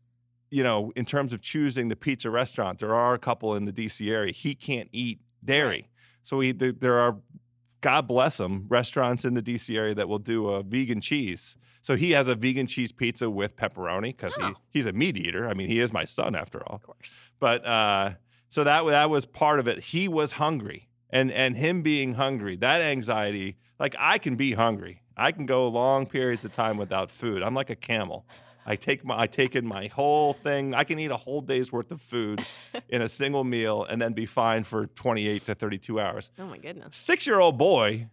[0.50, 3.72] you know, in terms of choosing the pizza restaurant, there are a couple in the
[3.72, 4.32] DC area.
[4.32, 5.88] He can't eat dairy,
[6.22, 7.16] so he there, there are,
[7.80, 11.56] God bless him, restaurants in the DC area that will do a vegan cheese.
[11.82, 14.48] So he has a vegan cheese pizza with pepperoni because Oh.
[14.48, 15.48] he, he's a meat eater.
[15.48, 17.16] I mean, he is my son after all Of course.
[17.40, 18.12] but uh,
[18.48, 19.78] so that that was part of it.
[19.80, 23.56] He was hungry, and and him being hungry, that anxiety.
[23.78, 25.02] Like I can be hungry.
[25.16, 27.42] I can go long periods of time without food.
[27.42, 28.26] I'm like a camel.
[28.64, 30.72] I take my I take in my whole thing.
[30.74, 32.44] I can eat a whole day's worth of food
[32.88, 36.30] in a single meal and then be fine for 28 to 32 hours.
[36.38, 36.96] Oh my goodness.
[36.96, 38.06] Six year old boy, he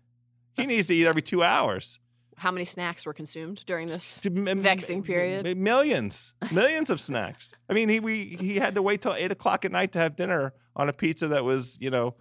[0.56, 2.00] That's- needs to eat every two hours.
[2.40, 4.26] How many snacks were consumed during this?
[4.26, 5.46] M- Vexing period.
[5.48, 7.54] m- Millions, millions of snacks.
[7.70, 10.16] I mean, he we he had to wait till eight o'clock at night to have
[10.16, 12.16] dinner on a pizza that was, you know,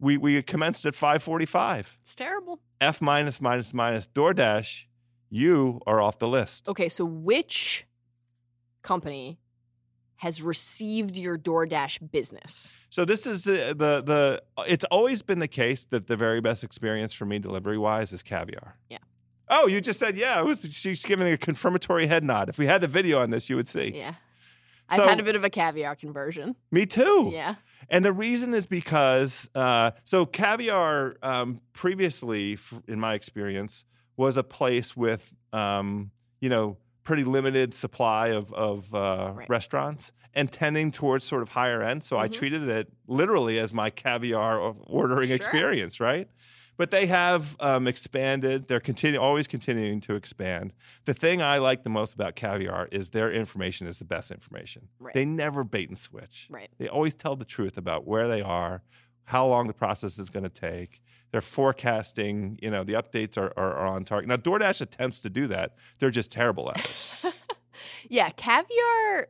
[0.00, 1.98] we we commenced at five forty five.
[2.02, 2.60] It's terrible.
[2.80, 4.86] F minus minus minus DoorDash,
[5.30, 6.68] you are off the list.
[6.68, 7.86] Okay, so which
[8.82, 9.38] company
[10.16, 12.74] has received your DoorDash business?
[12.90, 14.42] So this is uh, the the.
[14.66, 18.22] It's always been the case that the very best experience for me delivery wise is
[18.22, 18.76] caviar.
[18.90, 18.98] Yeah.
[19.54, 20.40] Oh, you just said yeah.
[20.40, 22.48] Was, she's giving a confirmatory head nod.
[22.48, 23.92] If we had the video on this, you would see.
[23.94, 24.14] Yeah.
[24.90, 26.56] So- I've had a bit of a caviar conversion.
[26.70, 27.30] Me too.
[27.32, 27.54] Yeah.
[27.90, 33.84] And the reason is because uh, so caviar um, previously, in my experience,
[34.16, 39.48] was a place with um, you know pretty limited supply of of uh, Right.
[39.50, 42.02] restaurants and tending towards sort of higher end.
[42.02, 42.32] So I Mhm.
[42.32, 45.36] treated it literally as my caviar ordering Sure.
[45.36, 46.26] experience, right?
[46.76, 48.66] But they have um, expanded.
[48.66, 50.74] They're continue always continuing to expand.
[51.04, 54.88] The thing I like the most about Caviar is their information is the best information.
[54.98, 55.14] Right.
[55.14, 56.48] They never bait and switch.
[56.50, 56.70] Right.
[56.78, 58.82] They always tell the truth about where they are,
[59.24, 61.02] how long the process is going to take.
[61.30, 62.58] They're forecasting.
[62.62, 64.28] You know, the updates are, are, are on target.
[64.28, 65.76] Now, DoorDash attempts to do that.
[65.98, 66.84] They're just terrible at
[67.24, 67.34] it.
[68.08, 69.28] Yeah, caviar.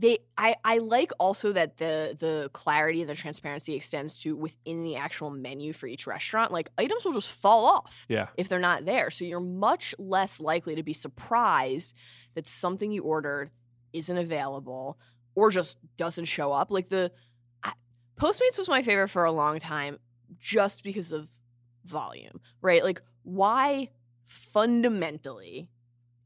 [0.00, 4.84] They, I, I like also that the the clarity and the transparency extends to within
[4.84, 6.52] the actual menu for each restaurant.
[6.52, 8.28] Like items will just fall off yeah.
[8.36, 11.96] if they're not there, so you're much less likely to be surprised
[12.34, 13.50] that something you ordered
[13.92, 14.98] isn't available
[15.34, 16.70] or just doesn't show up.
[16.70, 17.10] Like the
[17.64, 17.72] I,
[18.20, 19.98] Postmates was my favorite for a long time,
[20.38, 21.28] just because of
[21.84, 22.84] volume, right?
[22.84, 23.90] Like why
[24.24, 25.70] fundamentally,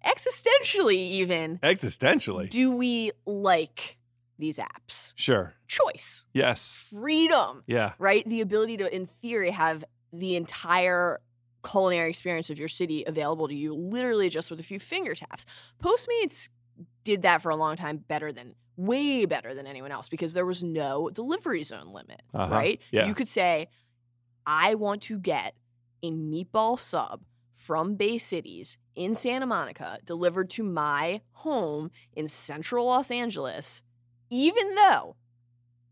[0.04, 2.48] existentially, even Existentially.
[2.50, 3.98] do we like
[4.38, 5.12] these apps?
[5.16, 5.54] Sure.
[5.68, 6.72] Choice, Yes.
[6.90, 7.92] freedom, Yeah.
[7.98, 8.28] right?
[8.28, 11.20] The ability to, in theory, have the entire
[11.64, 15.46] culinary experience of your city available to you literally just with a few finger taps.
[15.82, 16.48] Postmates
[17.04, 20.46] did that for a long time better than way better than anyone else because there
[20.46, 22.52] was no delivery zone limit, Uh-huh.
[22.52, 22.80] right?
[22.90, 23.06] Yeah.
[23.06, 23.68] You could say,
[24.46, 25.54] I want to get
[26.02, 27.22] a meatball sub
[27.52, 33.82] from Bay Cities in Santa Monica delivered to my home in central Los Angeles,
[34.30, 35.16] even though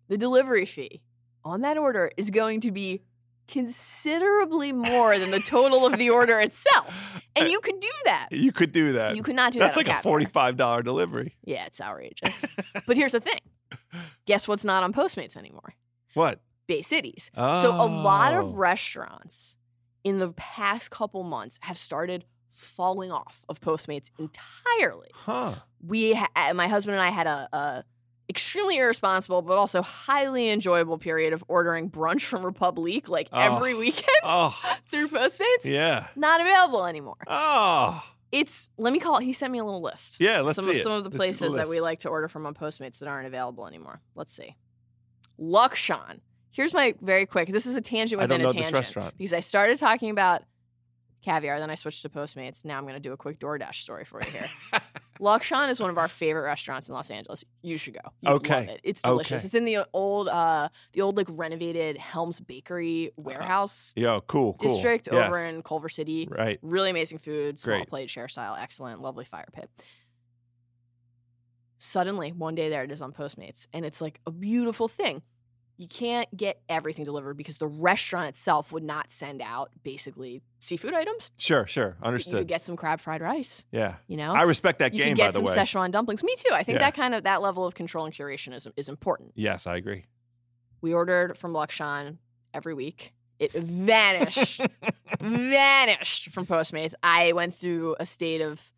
[0.08, 1.02] the delivery fee
[1.44, 3.02] on that order is going to be
[3.46, 6.92] considerably more than the total of the order itself.
[7.36, 8.28] And you could do that.
[8.30, 9.16] You could do that.
[9.16, 9.84] You could not do That's that.
[9.84, 11.36] That's like a forty-five dollar delivery.
[11.44, 12.44] Yeah, it's outrageous.
[12.86, 13.38] but here's the thing.
[14.26, 15.74] Guess what's not on Postmates anymore?
[16.14, 16.40] What?
[16.66, 17.30] Bay Cities.
[17.34, 18.40] So a lot Oh.
[18.46, 19.56] of restaurants
[20.04, 25.08] in the past couple months have started falling off of Postmates entirely.
[25.14, 25.54] Huh.
[25.86, 27.84] We, ha- uh, my husband and I, had a, a
[28.28, 33.38] extremely irresponsible but also highly enjoyable period of ordering brunch from Republique like Oh.
[33.40, 34.56] every weekend Oh.
[34.90, 35.64] through Postmates.
[35.64, 36.06] Yeah.
[36.16, 37.16] Not available anymore.
[37.26, 38.02] Oh.
[38.32, 39.18] It's let me call.
[39.18, 40.18] He sent me a little list.
[40.20, 40.40] Yeah.
[40.42, 40.82] Let's some see of it.
[40.84, 43.66] some of the places that we like to order from on Postmates that aren't available
[43.66, 44.00] anymore.
[44.14, 44.56] Let's see.
[45.40, 46.20] Lukshon.
[46.52, 47.48] Here's my very quick.
[47.50, 49.14] This is a tangent I within don't know a this tangent restaurant.
[49.16, 50.42] because I started talking about
[51.22, 52.64] caviar, then I switched to Postmates.
[52.64, 54.48] Now I'm going to do a quick DoorDash story for you here.
[55.20, 57.44] Lukshon is one of our favorite restaurants in Los Angeles.
[57.62, 58.00] You should go.
[58.22, 58.54] You Okay.
[58.60, 58.80] love it.
[58.82, 59.32] It's delicious.
[59.42, 59.44] Okay.
[59.46, 64.68] It's in the old, uh, the old like renovated Helms Bakery warehouse Yo, cool, cool.
[64.70, 65.26] district Yes.
[65.26, 66.26] over in Culver City.
[66.30, 66.58] Right.
[66.62, 67.88] Really amazing food, small Great.
[67.88, 69.68] plate, share style, excellent, lovely fire pit.
[71.78, 75.22] Suddenly, one day there it is on Postmates, and it's like a beautiful thing.
[75.80, 80.92] You can't get everything delivered because the restaurant itself would not send out basically seafood
[80.92, 81.30] items.
[81.38, 81.96] Sure, sure.
[82.02, 82.34] understood.
[82.34, 83.94] You could get some crab fried rice, Yeah.
[84.06, 84.32] you know.
[84.34, 85.56] I respect that you game, could get by the some way.
[85.56, 86.22] Szechuan dumplings.
[86.22, 86.52] Me too.
[86.52, 86.84] I think Yeah.
[86.84, 89.32] that kind of that level of control and curation is is important.
[89.36, 90.04] Yes, I agree.
[90.82, 92.18] We ordered from Lukshon
[92.52, 93.14] every week.
[93.38, 94.60] It vanished,
[95.20, 96.92] vanished from Postmates.
[97.02, 98.70] I went through a state of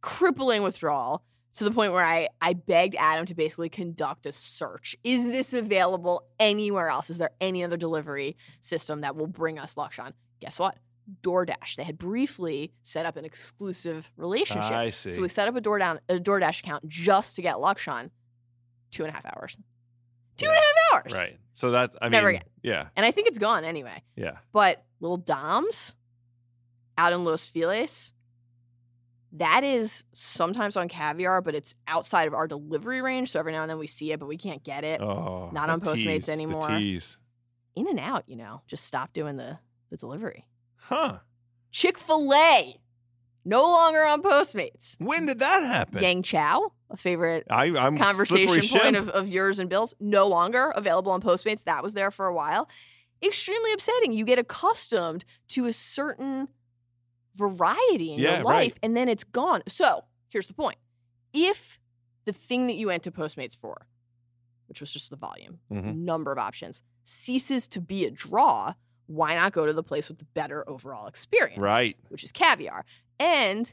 [0.00, 1.22] crippling withdrawal
[1.54, 4.96] to the point where I, I begged Adam to basically conduct a search.
[5.02, 7.10] Is this available anywhere else?
[7.10, 10.12] Is there any other delivery system that will bring us Lukshon?
[10.40, 10.76] Guess what?
[11.22, 11.74] DoorDash.
[11.76, 14.70] They had briefly set up an exclusive relationship.
[14.70, 15.12] I see.
[15.12, 18.10] So we set up a DoorDash, a DoorDash account just to get Lukshon.
[18.92, 19.56] Two and a half hours.
[20.36, 21.12] Two and a half hours.
[21.12, 21.38] right.
[21.52, 22.42] So that I mean, Never again.
[22.62, 24.02] yeah, And I think it's gone anyway.
[24.16, 24.38] yeah.
[24.52, 25.94] But Little Dom's
[26.96, 28.12] out in Los Feliz,
[29.32, 33.30] that is sometimes on caviar, but it's outside of our delivery range.
[33.30, 35.00] So every now and then we see it, but we can't get it.
[35.00, 36.70] Oh, Not on Postmates tease, anymore.
[36.70, 39.58] In and out, you know, just stop doing the,
[39.90, 40.46] the delivery.
[40.76, 41.18] Huh.
[41.70, 42.80] Chick fil A,
[43.44, 44.96] no longer on Postmates.
[44.98, 46.02] When did that happen?
[46.02, 50.72] Yang Chow, a favorite I, I'm conversation point of, of yours and Bill's, no longer
[50.74, 51.64] available on Postmates.
[51.64, 52.68] That was there for a while.
[53.22, 54.12] Extremely upsetting.
[54.12, 56.48] You get accustomed to a certain
[57.36, 58.64] variety in Yeah, your right.
[58.64, 59.62] life, and then it's gone.
[59.68, 60.78] So here's the point:
[61.32, 61.78] if
[62.24, 63.86] the thing that you went to Postmates for,
[64.66, 65.96] which was just the volume, Mhm.
[65.96, 68.74] number of options, ceases to be a draw,
[69.06, 71.58] why not go to the place with the better overall experience?
[71.60, 71.96] Right.
[72.08, 72.84] which is caviar.
[73.18, 73.72] And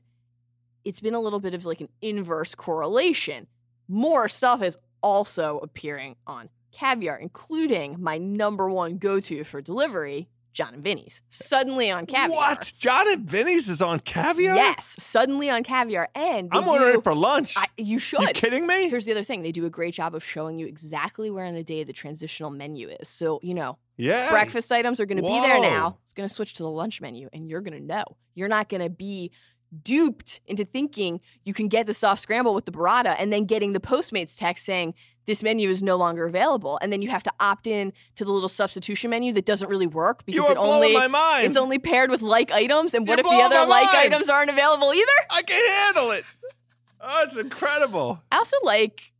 [0.84, 3.48] it's been a little bit of like an inverse correlation.
[3.88, 10.28] More stuff is also appearing on caviar, including my number one go to for delivery,
[10.58, 11.22] Jon and Vinny's.
[11.30, 12.36] Suddenly on caviar.
[12.36, 12.74] What?
[12.80, 14.56] Jon and Vinny's is on caviar?
[14.56, 16.10] Yes, suddenly on caviar.
[16.16, 17.54] And I'm ordering do, it for lunch.
[17.56, 18.22] I, you should.
[18.22, 18.90] you kidding me?
[18.90, 21.54] Here's the other thing they do a great job of showing you exactly where in
[21.54, 23.08] the day the transitional menu is.
[23.08, 24.32] So, you know, yeah.
[24.32, 26.00] breakfast items are going to be there now.
[26.02, 28.06] It's going to switch to the lunch menu, and you're going to know.
[28.34, 29.32] You're not going to be
[29.84, 33.74] duped into thinking you can get the soft scramble with the burrata and then getting
[33.74, 34.96] the Postmates text saying
[35.28, 38.32] this menu is no longer available, and then you have to opt in to the
[38.32, 42.50] little substitution menu that doesn't really work because it only it's only paired with like
[42.52, 42.96] items.
[42.96, 44.14] And what You're if the other like mind.
[44.14, 45.12] items aren't available either?
[45.30, 46.24] I can't handle it.
[47.00, 48.22] Oh, it's incredible.
[48.32, 49.12] I also like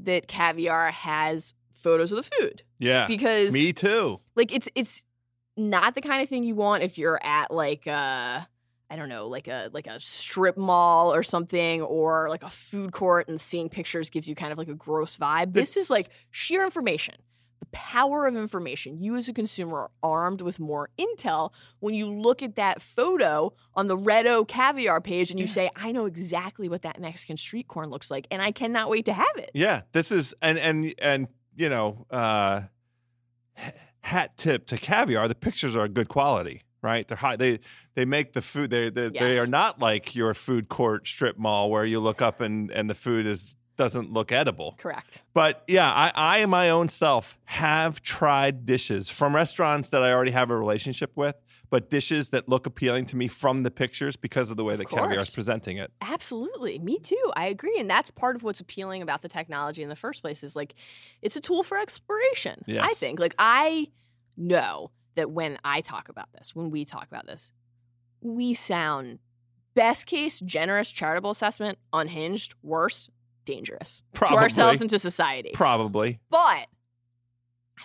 [0.00, 3.06] that caviar has photos of the food Yeah.
[3.06, 4.20] because Me too.
[4.34, 5.04] like it's it's
[5.56, 8.40] not the kind of thing you want if you're at like uh
[8.88, 12.92] I don't know, like a like a strip mall or something, or like a food
[12.92, 15.52] court, and seeing pictures gives you kind of like a gross vibe.
[15.54, 17.16] This is like sheer information.
[17.58, 18.98] The power of information.
[19.00, 23.54] You as a consumer are armed with more intel when you look at that photo
[23.74, 25.52] on the Red O caviar page and you Yeah.
[25.52, 29.06] say, I know exactly what that Mexican street corn looks like, and I cannot wait
[29.06, 29.50] to have it.
[29.54, 29.82] Yeah.
[29.92, 32.62] This is and and and you know, uh
[34.00, 37.06] hat tip to caviar, the pictures are good quality, right?
[37.06, 37.36] They're high.
[37.36, 37.60] They
[37.94, 41.70] they make the food they they, they are not like your food court strip mall
[41.70, 44.74] where you look up and and the food is doesn't look edible.
[44.78, 45.22] Correct.
[45.34, 50.30] But yeah, I, I my own self have tried dishes from restaurants that I already
[50.32, 51.36] have a relationship with,
[51.70, 54.80] but dishes that look appealing to me from the pictures because of the way Of
[54.80, 55.92] that caviar is presenting it.
[56.00, 56.78] Absolutely.
[56.78, 57.32] Me too.
[57.36, 57.78] I agree.
[57.78, 60.74] And that's part of what's appealing about the technology in the first place is like
[61.22, 62.64] it's a tool for exploration.
[62.68, 63.20] I think.
[63.20, 63.88] Like I
[64.36, 67.52] know that when I talk about this, when we talk about this,
[68.20, 69.18] we sound
[69.74, 73.10] best case, generous, charitable assessment, unhinged, worse,
[73.44, 74.36] dangerous Probably.
[74.36, 75.50] to ourselves and to society.
[75.54, 76.18] Probably.
[76.30, 76.66] but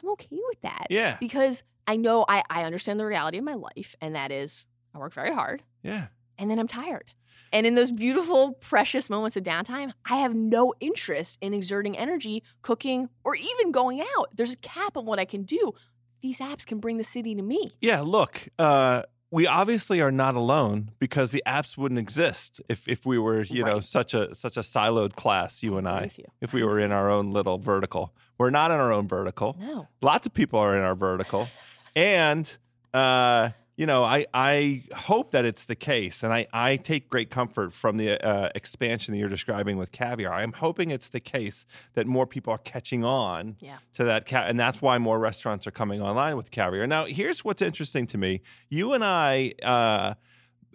[0.01, 1.17] I'm okay with that Yeah.
[1.19, 4.99] because I know I, I understand the reality of my life, and that is I
[4.99, 6.07] work very hard Yeah.
[6.37, 7.13] and then I'm tired.
[7.53, 12.43] And in those beautiful, precious moments of downtime, I have no interest in exerting energy,
[12.61, 14.29] cooking, or even going out.
[14.33, 15.73] There's a cap on what I can do.
[16.21, 17.71] These apps can bring the city to me.
[17.81, 23.05] Yeah, look, uh, we obviously are not alone because the apps wouldn't exist if, if
[23.05, 26.09] we were, you know, such a such a siloed class, you and I.
[26.17, 26.25] you.
[26.41, 28.13] If we were in our own little vertical.
[28.37, 29.55] We're not in our own vertical.
[29.59, 29.87] No.
[30.01, 31.47] Lots of people are in our vertical.
[31.95, 32.51] and
[32.93, 33.51] uh,
[33.81, 37.73] you know, I I hope that it's the case, and I I take great comfort
[37.73, 40.31] from the uh, expansion that you're describing with caviar.
[40.31, 41.65] I'm hoping it's the case
[41.95, 43.77] that more people are catching on Yeah.
[43.93, 46.85] to that, ca- and that's why more restaurants are coming online with caviar.
[46.85, 50.13] Now, here's what's interesting to me: you and I, uh,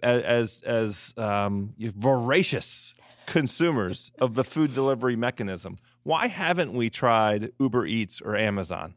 [0.03, 2.93] as as um, voracious
[3.25, 8.95] consumers of the food delivery mechanism, why haven't we tried Uber Eats or Amazon?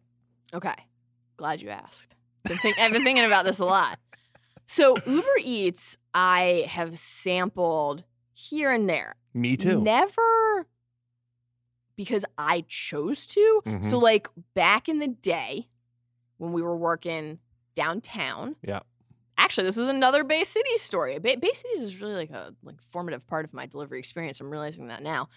[0.53, 0.75] Okay.
[1.37, 2.17] Glad you asked.
[2.45, 3.99] Been think- I've been thinking about this a lot.
[4.67, 9.17] So, Uber Eats, I have sampled here and there.
[9.35, 9.81] Me too.
[9.81, 10.67] Never
[11.97, 13.63] because I chose to.
[13.67, 13.85] Mhm.
[13.85, 15.69] So, like back in the day
[16.39, 17.39] when we were working
[17.75, 18.57] downtown.
[18.63, 18.81] Yeah.
[19.37, 21.19] Actually, this is another Bay City story.
[21.19, 24.41] Bay, Bay Cities is really like a like formative part of my delivery experience.
[24.41, 25.29] I'm realizing that now.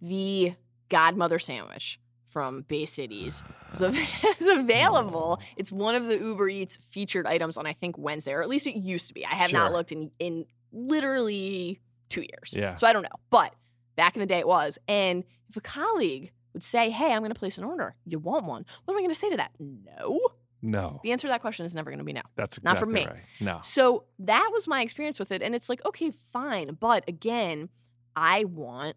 [0.00, 0.54] The
[0.88, 1.98] Godmother sandwich
[2.28, 3.86] from Bay Cities so
[4.40, 5.40] is available.
[5.56, 8.66] It's one of the Uber Eats featured items on I think Wednesday, or at least
[8.66, 9.24] it used to be.
[9.24, 12.54] I have not looked in in literally two years.
[12.56, 12.74] Yeah.
[12.76, 13.08] So I don't know.
[13.30, 13.54] But
[13.96, 14.78] back in the day it was.
[14.88, 18.64] And if a colleague would say, Hey, I'm gonna place an order, you want one?
[18.84, 19.52] What am I gonna say to that?
[19.58, 20.20] No.
[20.60, 22.22] No, The answer to that question is never gonna be no.
[22.34, 23.06] that's not for me.
[23.06, 23.22] right.
[23.38, 23.60] No.
[23.62, 25.40] So that was my experience with it.
[25.40, 26.76] And it's like, okay, fine.
[26.80, 27.68] But again,
[28.16, 28.96] I want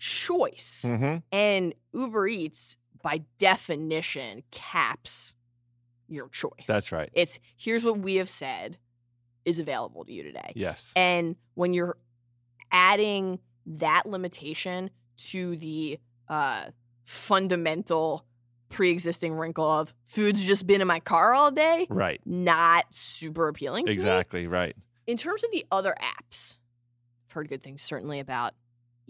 [0.00, 0.84] choice.
[0.84, 5.34] hmm And Uber Eats, by definition, caps
[6.08, 6.64] your choice.
[6.66, 7.08] That's right.
[7.12, 8.78] It's here's what we have said
[9.44, 10.52] is available to you today.
[10.56, 10.92] Yes.
[10.96, 11.96] And when you're
[12.72, 16.64] adding that limitation to the uh,
[17.04, 18.24] fundamental
[18.68, 22.20] pre existing wrinkle of food's just been in my car all day, Right.
[22.24, 23.94] not super appealing to me.
[23.94, 24.46] Exactly.
[24.46, 24.76] Right.
[25.06, 26.56] In terms of the other apps,
[27.28, 28.54] I've heard good things certainly about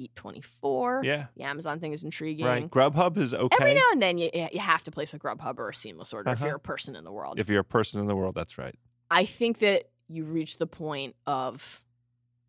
[0.01, 1.05] Eat24.
[1.05, 1.27] Yeah.
[1.37, 2.47] The Amazon thing is intriguing.
[2.47, 2.71] Right.
[2.71, 3.57] Grubhub is okay.
[3.61, 6.31] Every now and then you, you have to place a Grubhub or a Seamless order
[6.31, 6.47] if Uh-huh.
[6.47, 7.39] you're a person in the world.
[7.39, 8.75] if you're a person in the world, that's right.
[9.11, 11.83] I think that you reach the point of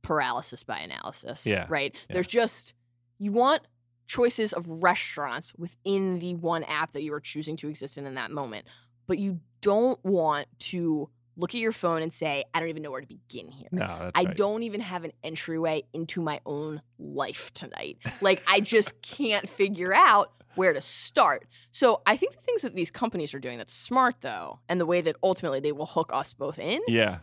[0.01, 1.45] paralysis by analysis.
[1.45, 1.93] Yeah, Right?
[2.09, 2.13] yeah.
[2.15, 2.73] There's just,
[3.19, 3.61] you want
[4.07, 8.15] choices of restaurants within the one app that you are choosing to exist in in
[8.15, 8.65] that moment,
[9.07, 12.91] but you don't want to look at your phone and say, I don't even know
[12.91, 13.69] where to begin here.
[13.71, 14.37] No, that's I right.
[14.37, 17.97] don't even have an entryway into my own life tonight.
[18.21, 21.47] Like, I just can't figure out where to start.
[21.71, 24.85] So, I think the things that these companies are doing that's smart, though, and the
[24.85, 27.19] way that ultimately they will hook us both in Yeah,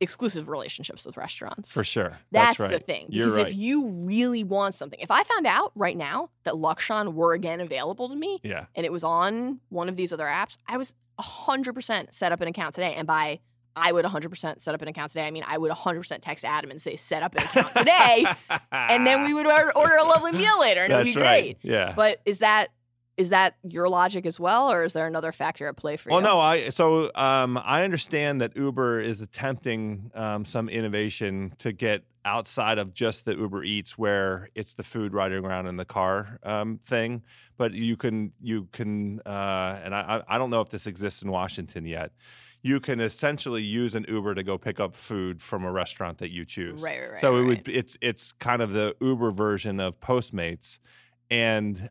[0.00, 1.72] exclusive relationships with restaurants.
[1.72, 2.18] for sure.
[2.30, 2.70] That's, right.
[2.70, 3.06] the thing.
[3.08, 3.46] You're Because right.
[3.48, 7.60] if you really want something, if I found out right now that Lukshon were again
[7.60, 8.66] available to me yeah.
[8.74, 12.48] and it was on one of these other apps, I was 100% set up an
[12.48, 12.94] account today.
[12.94, 13.40] And by
[13.76, 15.26] I would 100% set up an account today.
[15.26, 18.24] I mean, I would 100% text Adam and say, set up an account today.
[18.72, 21.42] and then we would order, order a lovely meal later and it would be right.
[21.42, 21.58] great.
[21.60, 21.92] Yeah.
[21.94, 22.70] But is that
[23.16, 26.20] is that your logic as well, or is there another factor at play for Well,
[26.20, 26.26] you?
[26.26, 31.72] Well, no, I so um, I understand that Uber is attempting um, some innovation to
[31.72, 35.84] get outside of just the Uber Eats, where it's the food riding around in the
[35.84, 37.22] car um, thing.
[37.56, 41.30] But you can you can, uh, and I I don't know if this exists in
[41.30, 42.10] Washington yet.
[42.62, 46.32] You can essentially use an Uber to go pick up food from a restaurant that
[46.32, 46.82] you choose.
[46.82, 50.00] Right, right, right, So it right, would it's it's kind of the Uber version of
[50.00, 50.80] Postmates,
[51.30, 51.88] and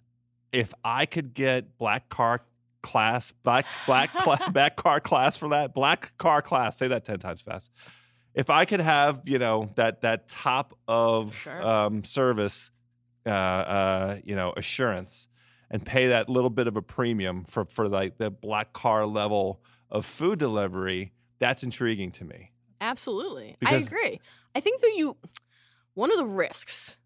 [0.52, 2.42] if I could get black car
[2.84, 4.12] class, black black
[4.54, 7.72] black car class for that, black car class, say that ten times fast.
[8.36, 11.66] If I could have, you know, that that top of Sure.
[11.66, 12.70] um, service,
[13.26, 15.28] uh, uh, you know, assurance,
[15.72, 19.62] and pay that little bit of a premium for for like the black car level
[19.90, 22.52] of food delivery, that's intriguing to me.
[22.82, 23.56] Absolutely.
[23.66, 24.20] I agree.
[24.54, 25.16] I think that you
[25.94, 26.98] one of the risks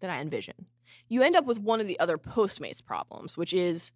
[0.00, 0.66] that I envision,
[1.08, 3.92] you end up with one of the other Postmates problems, which is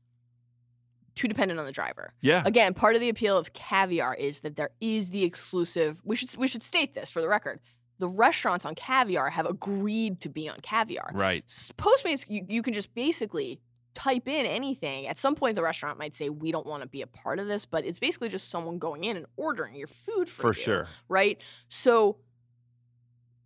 [1.15, 2.13] too dependent on the driver.
[2.21, 6.01] Yeah, Again, part of the appeal of caviar is that there is the exclusive.
[6.05, 7.61] We should we should state this for the record.
[8.01, 11.11] The restaurants on caviar have agreed to be on caviar.
[11.15, 11.47] right.
[11.79, 13.61] Postmates, you, you can just basically
[13.95, 15.07] type in anything.
[15.07, 17.47] At some point, the restaurant might say, "We don't want to be a part of
[17.47, 20.65] this," but it's basically just someone going in and ordering your food for, For you,
[20.65, 20.89] sure.
[21.09, 21.41] right?
[21.69, 22.17] So,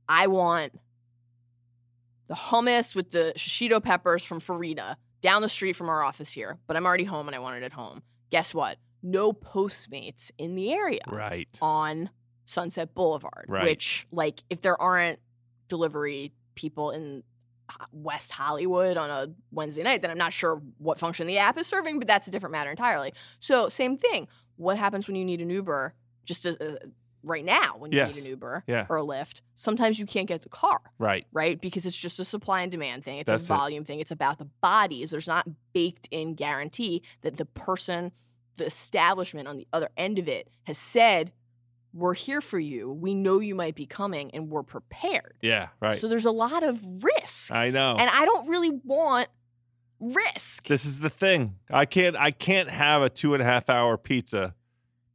[0.08, 0.72] I want
[2.28, 6.58] the hummus with the shishito peppers from Farida down the street from our office here,
[6.66, 8.02] but I'm already home and I want it at home.
[8.30, 8.78] Guess what?
[9.02, 11.48] No Postmates in the area Right.
[11.60, 12.10] on
[12.44, 13.64] Sunset Boulevard, Right.
[13.64, 15.18] which, like, if there aren't
[15.68, 17.22] delivery people in
[17.92, 21.66] West Hollywood on a Wednesday night, then I'm not sure what function the app is
[21.66, 23.12] serving, but that's a different matter entirely.
[23.40, 24.26] So, same thing.
[24.56, 25.94] What happens when you need an Uber?
[26.24, 26.78] Just a, uh,
[27.22, 28.14] right now, when you Yes.
[28.16, 28.86] need an Uber Yeah.
[28.88, 31.26] or a Lyft, sometimes you can't get the car Right.
[31.32, 31.60] right?
[31.60, 33.18] Because it's just a supply and demand thing.
[33.18, 34.00] It's That's a volume thing.
[34.00, 35.10] It's about the bodies.
[35.10, 38.12] There's not baked in guarantee that the person,
[38.56, 41.32] the establishment on the other end of it has said,
[41.94, 42.92] we're here for you.
[42.92, 45.34] We know you might be coming and we're prepared.
[45.40, 45.68] Yeah.
[45.80, 45.96] Right.
[45.96, 47.50] So there's a lot of risk.
[47.50, 47.96] I know.
[47.98, 49.28] And I don't really want
[50.00, 50.66] risk.
[50.66, 51.56] This is the thing.
[51.70, 52.14] I can't.
[52.16, 54.54] I can't have a two and a half hour pizza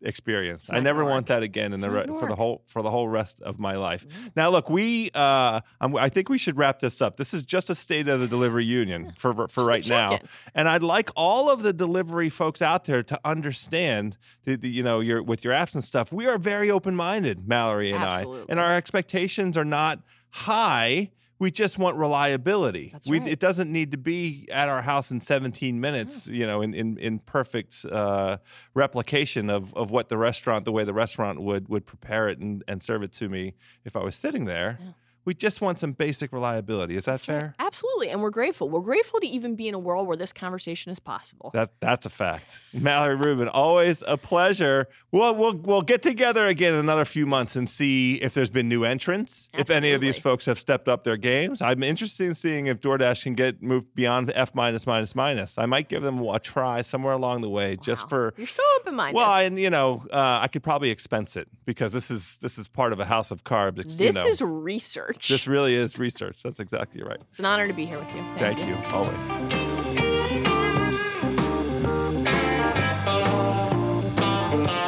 [0.03, 0.69] experience.
[0.71, 2.91] I never gonna want that again in It's the re- for the whole for the
[2.91, 4.05] whole rest of my life.
[4.07, 4.31] Mhm.
[4.35, 5.09] Now, look, we.
[5.13, 7.17] Uh, I'm, I think we should wrap this up.
[7.17, 10.19] This is just a state of the delivery union for for Just right now.
[10.53, 14.83] And I'd like all of the delivery folks out there to understand that the, you
[14.83, 16.11] know your with your apps and stuff.
[16.11, 19.99] We are very open minded, Mallory and I, and our expectations are not
[20.31, 21.11] high.
[21.39, 22.95] We just want reliability.
[23.07, 23.27] We, right.
[23.27, 26.97] It doesn't need to be at our house in 17 minutes, you know, in in,
[26.97, 28.37] in perfect uh,
[28.73, 32.63] replication of, of what the restaurant, the way the restaurant would would prepare it and,
[32.67, 34.79] and serve it to me if I was sitting there.
[34.81, 34.91] Yeah.
[35.25, 36.95] We just want some basic reliability.
[36.95, 37.55] Is that fair?
[37.59, 38.09] Absolutely.
[38.09, 38.69] And we're grateful.
[38.69, 41.51] We're grateful to even be in a world where this conversation is possible.
[41.53, 42.57] That that's a fact.
[42.73, 44.87] Mallory Rubin, always a pleasure.
[45.11, 48.67] We'll we'll we'll get together again in another few months and see if there's been
[48.67, 51.61] new entrants, if any of these folks have stepped up their games.
[51.61, 55.57] I'm interested in seeing if DoorDash can get moved beyond the F minus minus minus.
[55.57, 58.95] I might give them a try somewhere along the way, just for You're so open
[58.95, 59.15] minded.
[59.15, 62.67] well, and you know, uh, I could probably expense it because this is this is
[62.67, 63.75] part of a house of carbs.
[63.75, 64.25] this you know.
[64.25, 65.12] is research.
[65.27, 66.41] This really is research.
[66.43, 67.19] That's exactly right.
[67.29, 68.21] it's an honor to be here with you.
[68.37, 68.75] Thank, Thank you.
[68.91, 70.33] Always.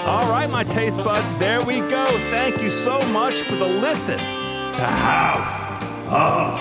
[0.07, 2.05] All right, my taste buds, there we go.
[2.29, 6.59] Thank you so much for the listen to House of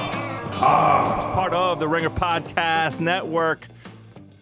[0.52, 3.68] Carbs, part of the Ringer Podcast Network.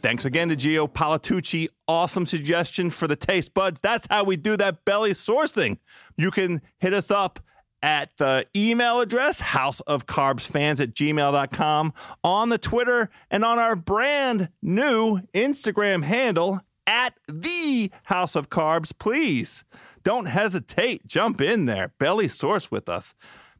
[0.03, 1.69] Thanks again to Gio Palatucci.
[1.89, 3.81] Awesome suggestion for the taste buds.
[3.81, 5.79] That's how we do that belly sourcing.
[6.17, 7.41] You can hit us up
[7.83, 15.21] at the email address, houseofcarbsfans at gmail.com, on the Twitter, and on our brand new
[15.35, 18.93] Instagram handle at the House of Carbs.
[18.97, 19.65] Please
[20.05, 21.07] don't hesitate.
[21.07, 21.93] Jump in there.
[21.99, 23.15] Belly source with us.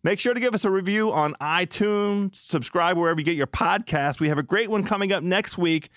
[0.05, 2.35] Make sure to give us a review on iTunes.
[2.35, 4.19] Subscribe wherever you get your podcast.
[4.19, 5.91] We have a great one coming up next week.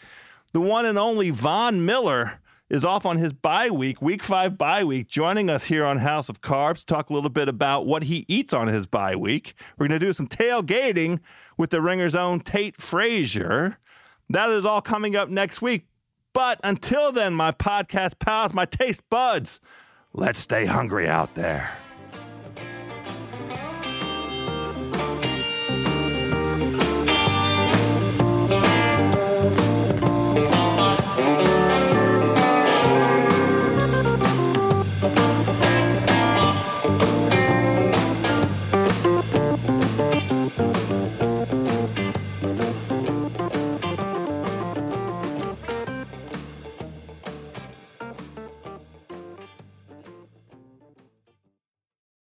[0.53, 2.39] The one and only Von Miller
[2.70, 6.30] is off on his bye week, week five bye week, joining us here on House
[6.30, 6.84] of Carbs.
[6.84, 9.53] Talk a little bit about what he eats on his bye week.
[9.78, 11.20] We're going to do some tailgating
[11.57, 13.78] with the Ringer's own Tate Frazier.
[14.30, 15.88] That is all coming up next week.
[16.34, 19.60] But until then, my podcast pals, my taste buds,
[20.14, 21.85] let's stay hungry out there.